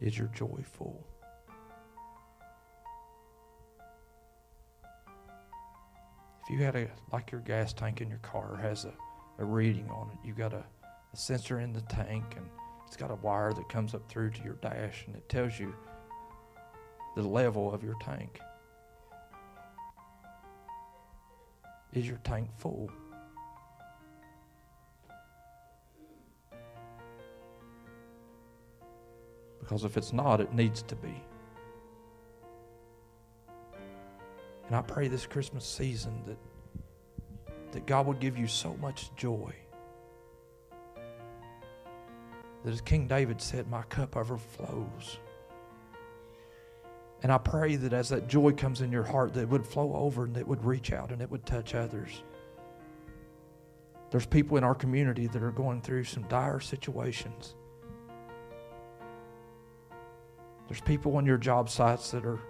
Is 0.00 0.18
your 0.18 0.28
joy 0.28 0.62
full? 0.62 1.06
If 6.44 6.50
you 6.50 6.62
had 6.62 6.76
a, 6.76 6.88
like 7.12 7.32
your 7.32 7.40
gas 7.40 7.72
tank 7.72 8.00
in 8.00 8.08
your 8.08 8.18
car 8.18 8.56
has 8.62 8.84
a, 8.84 8.92
a 9.38 9.44
reading 9.44 9.88
on 9.90 10.10
it, 10.10 10.18
you 10.26 10.32
got 10.32 10.52
a, 10.52 10.64
a 10.84 11.16
sensor 11.16 11.60
in 11.60 11.72
the 11.72 11.80
tank 11.82 12.34
and 12.36 12.46
it's 12.86 12.96
got 12.96 13.10
a 13.10 13.16
wire 13.16 13.52
that 13.52 13.68
comes 13.68 13.94
up 13.94 14.08
through 14.08 14.30
to 14.30 14.42
your 14.44 14.54
dash 14.54 15.04
and 15.06 15.16
it 15.16 15.28
tells 15.28 15.58
you 15.58 15.74
the 17.16 17.22
level 17.22 17.72
of 17.72 17.82
your 17.82 17.96
tank. 18.00 18.38
Is 21.94 22.06
your 22.06 22.18
tank 22.18 22.50
full? 22.58 22.90
Because 29.66 29.82
if 29.82 29.96
it's 29.96 30.12
not, 30.12 30.40
it 30.40 30.54
needs 30.54 30.82
to 30.82 30.94
be. 30.94 31.24
And 34.68 34.76
I 34.76 34.82
pray 34.82 35.08
this 35.08 35.26
Christmas 35.26 35.64
season 35.64 36.22
that, 36.26 36.38
that 37.72 37.84
God 37.84 38.06
would 38.06 38.20
give 38.20 38.38
you 38.38 38.46
so 38.46 38.76
much 38.76 39.10
joy. 39.16 39.52
That 42.64 42.72
as 42.72 42.80
King 42.80 43.08
David 43.08 43.42
said, 43.42 43.68
My 43.68 43.82
cup 43.82 44.16
overflows. 44.16 45.18
And 47.24 47.32
I 47.32 47.38
pray 47.38 47.74
that 47.74 47.92
as 47.92 48.10
that 48.10 48.28
joy 48.28 48.52
comes 48.52 48.82
in 48.82 48.92
your 48.92 49.02
heart, 49.02 49.34
that 49.34 49.40
it 49.40 49.48
would 49.48 49.66
flow 49.66 49.94
over 49.94 50.24
and 50.24 50.36
it 50.36 50.46
would 50.46 50.64
reach 50.64 50.92
out 50.92 51.10
and 51.10 51.20
it 51.20 51.28
would 51.28 51.44
touch 51.44 51.74
others. 51.74 52.22
There's 54.12 54.26
people 54.26 54.58
in 54.58 54.62
our 54.64 54.76
community 54.76 55.26
that 55.26 55.42
are 55.42 55.50
going 55.50 55.80
through 55.80 56.04
some 56.04 56.22
dire 56.28 56.60
situations. 56.60 57.56
There's 60.68 60.80
people 60.80 61.16
on 61.16 61.26
your 61.26 61.38
job 61.38 61.68
sites 61.68 62.10
that 62.10 62.24
are 62.24 62.40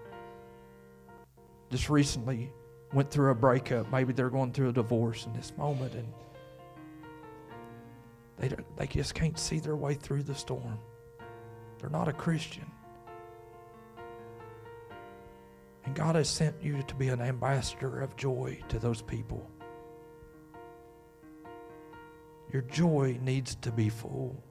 just 1.70 1.90
recently 1.90 2.52
went 2.92 3.10
through 3.10 3.30
a 3.30 3.34
breakup. 3.34 3.90
Maybe 3.90 4.12
they're 4.12 4.30
going 4.30 4.52
through 4.52 4.70
a 4.70 4.72
divorce 4.72 5.26
in 5.26 5.32
this 5.32 5.52
moment 5.56 5.94
and 5.94 6.12
they, 8.38 8.50
they 8.76 8.86
just 8.86 9.14
can't 9.14 9.38
see 9.38 9.58
their 9.58 9.76
way 9.76 9.94
through 9.94 10.22
the 10.22 10.34
storm. 10.34 10.78
They're 11.78 11.90
not 11.90 12.08
a 12.08 12.12
Christian. 12.12 12.70
And 15.84 15.94
God 15.94 16.16
has 16.16 16.28
sent 16.28 16.54
you 16.62 16.82
to 16.82 16.94
be 16.94 17.08
an 17.08 17.20
ambassador 17.20 18.00
of 18.00 18.16
joy 18.16 18.60
to 18.68 18.78
those 18.78 19.02
people. 19.02 19.48
Your 22.52 22.62
joy 22.62 23.18
needs 23.22 23.54
to 23.56 23.70
be 23.70 23.88
full 23.88 24.42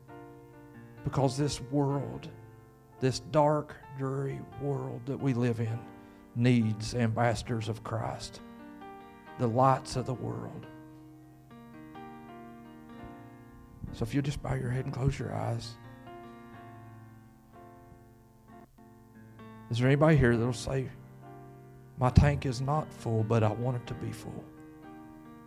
because 1.04 1.38
this 1.38 1.62
world, 1.62 2.30
this 3.00 3.20
dark, 3.32 3.76
dreary 3.98 4.40
world 4.62 5.02
that 5.06 5.20
we 5.20 5.34
live 5.34 5.60
in, 5.60 5.80
needs 6.36 6.96
ambassadors 6.96 7.70
of 7.70 7.84
Christ, 7.84 8.42
the 9.40 9.48
lights 9.48 9.96
of 9.96 10.06
the 10.06 10.14
world. 10.14 10.66
So 13.94 14.04
if 14.04 14.14
you 14.14 14.22
just 14.22 14.42
bow 14.44 14.56
your 14.56 14.70
head 14.70 14.86
and 14.86 14.94
close 14.94 15.18
your 15.18 15.34
eyes. 15.34 15.76
Is 19.72 19.80
there 19.80 19.88
anybody 19.88 20.18
here 20.18 20.36
that'll 20.36 20.54
say, 20.54 20.90
My 21.98 22.10
tank 22.10 22.46
is 22.46 22.62
not 22.62 22.92
full, 22.94 23.24
but 23.24 23.42
I 23.42 23.52
want 23.52 23.78
it 23.78 23.88
to 23.88 23.94
be 23.96 24.12
full? 24.12 24.44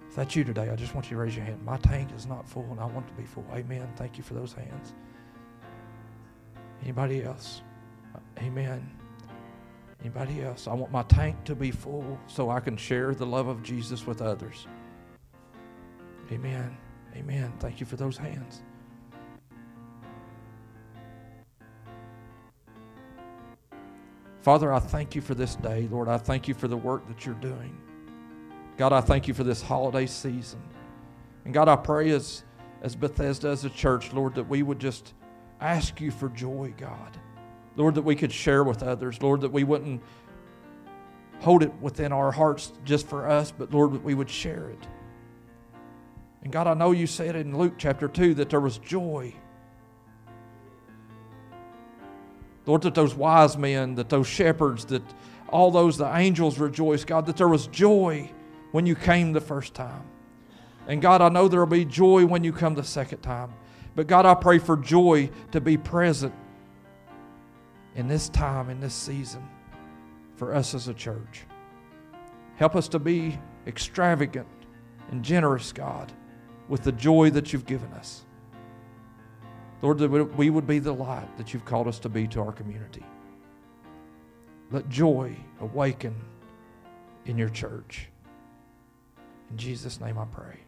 If 0.09 0.16
that's 0.16 0.34
you 0.34 0.44
today, 0.44 0.70
I 0.70 0.76
just 0.76 0.94
want 0.94 1.11
you 1.11 1.16
to 1.16 1.22
raise 1.22 1.36
your 1.36 1.44
hand. 1.44 1.62
My 1.62 1.76
tank 1.76 2.11
is 2.16 2.26
not 2.26 2.49
full, 2.49 2.66
and 2.70 2.80
I 2.80 2.86
want 2.86 3.07
it 3.07 3.11
to 3.11 3.14
be 3.16 3.26
full. 3.26 3.44
Amen. 3.53 3.86
Thank 3.96 4.16
you 4.16 4.24
for 4.24 4.34
those 4.34 4.55
hands. 4.55 4.94
Anybody 6.83 7.22
else? 7.22 7.62
Amen. 8.39 8.89
Anybody 10.01 10.43
else? 10.43 10.68
I 10.68 10.74
want 10.74 10.93
my 10.93 11.03
tank 11.05 11.45
to 11.45 11.55
be 11.55 11.70
full 11.70 12.18
so 12.26 12.51
I 12.51 12.61
can 12.61 12.76
share 12.76 13.14
the 13.14 13.26
love 13.26 13.49
of 13.49 13.62
Jesus 13.62 14.07
with 14.07 14.22
others. 14.22 14.66
Amen. 16.31 16.76
Amen. 17.16 17.53
Thank 17.59 17.81
you 17.81 17.87
for 17.87 17.97
those 17.97 18.16
hands. 18.16 18.62
Father, 24.41 24.72
I 24.72 24.79
thank 24.79 25.14
you 25.14 25.20
for 25.20 25.35
this 25.35 25.57
day. 25.57 25.89
Lord, 25.91 26.09
I 26.09 26.16
thank 26.16 26.49
you 26.49 26.55
for 26.55 26.68
the 26.68 26.76
work 26.76 27.07
that 27.09 27.26
you're 27.26 27.35
doing. 27.35 27.76
God, 28.76 28.93
I 28.93 29.01
thank 29.01 29.26
you 29.26 29.35
for 29.35 29.43
this 29.45 29.61
holiday 29.61 30.07
season. 30.07 30.62
And 31.45 31.53
God, 31.53 31.68
I 31.68 31.76
pray 31.76 32.11
as, 32.11 32.45
as 32.83 32.95
Bethesda, 32.95 33.49
as 33.49 33.64
a 33.64 33.70
church, 33.70 34.12
Lord, 34.12 34.37
that 34.37 34.49
we 34.49 34.62
would 34.62 34.79
just 34.79 35.14
ask 35.61 36.01
you 36.01 36.11
for 36.11 36.29
joy, 36.29 36.73
God. 36.77 37.17
Lord, 37.77 37.95
that 37.95 38.03
we 38.03 38.17
could 38.17 38.33
share 38.33 38.65
with 38.65 38.83
others. 38.83 39.23
Lord, 39.23 39.43
that 39.43 39.53
we 39.53 39.65
wouldn't 39.65 40.03
hold 41.41 41.63
it 41.63 41.73
within 41.81 42.13
our 42.13 42.33
hearts 42.33 42.73
just 42.85 43.07
for 43.07 43.29
us, 43.29 43.53
but 43.57 43.73
Lord, 43.73 43.93
that 43.93 44.03
we 44.03 44.15
would 44.15 44.29
share 44.29 44.71
it. 44.71 44.87
And 46.43 46.53
God, 46.53 46.67
I 46.67 46.75
know 46.75 46.91
you 46.91 47.07
said 47.07 47.37
in 47.37 47.57
Luke 47.57 47.75
chapter 47.79 48.09
2 48.09 48.35
that 48.35 48.51
there 48.51 48.61
was 48.61 48.79
joy. 48.79 49.35
Lord, 52.67 52.83
that 52.83 52.95
those 52.95 53.15
wise 53.15 53.57
men, 53.57 53.95
that 53.95 54.09
those 54.09 54.27
shepherds, 54.27 54.85
that 54.87 55.03
all 55.49 55.71
those, 55.71 55.97
the 55.97 56.17
angels 56.17 56.59
rejoiced, 56.59 57.07
God, 57.07 57.27
that 57.27 57.37
there 57.37 57.49
was 57.49 57.67
joy 57.69 58.31
when 58.73 58.87
you 58.87 58.95
came 58.95 59.33
the 59.33 59.41
first 59.41 59.75
time. 59.75 60.03
And 60.87 61.01
God, 61.01 61.23
I 61.23 61.29
know 61.29 61.49
there 61.49 61.61
will 61.61 61.67
be 61.67 61.85
joy 61.85 62.27
when 62.27 62.45
you 62.45 62.53
come 62.53 62.75
the 62.75 62.85
second 62.85 63.21
time. 63.21 63.53
But 63.99 64.07
God, 64.07 64.26
I 64.26 64.34
pray 64.34 64.61
for 64.61 64.76
joy 64.76 65.28
to 65.51 65.61
be 65.61 65.76
present 65.76 66.32
in 67.96 68.07
this 68.07 68.28
time, 68.28 68.70
in 68.70 68.78
this 68.78 68.94
season, 68.94 69.42
for 70.36 70.55
us 70.55 70.72
as 70.72 70.86
a 70.86 70.94
church. 70.94 71.42
Help 72.55 72.76
us 72.76 72.86
to 72.90 73.01
be 73.01 73.36
extravagant 73.66 74.46
and 75.11 75.24
generous, 75.24 75.72
God 75.72 76.12
with 76.68 76.84
the 76.84 76.92
joy 76.92 77.30
that 77.30 77.53
you've 77.53 77.66
given 77.66 77.92
us. 77.94 78.24
Lord, 79.82 79.99
that 79.99 80.36
we 80.36 80.49
would 80.49 80.68
be 80.68 80.78
the 80.78 80.94
light 80.94 81.36
that 81.36 81.53
you've 81.53 81.64
called 81.64 81.88
us 81.88 81.99
to 81.99 82.09
be 82.09 82.28
to 82.28 82.40
our 82.40 82.53
community. 82.53 83.05
Let 84.70 84.88
joy 84.88 85.34
awaken 85.61 86.14
in 87.26 87.36
your 87.36 87.49
church. 87.49 88.11
In 89.51 89.57
Jesus' 89.57 90.01
name 90.01 90.18
I 90.18 90.24
pray. 90.26 90.61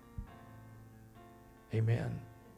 Amen. 1.72 2.20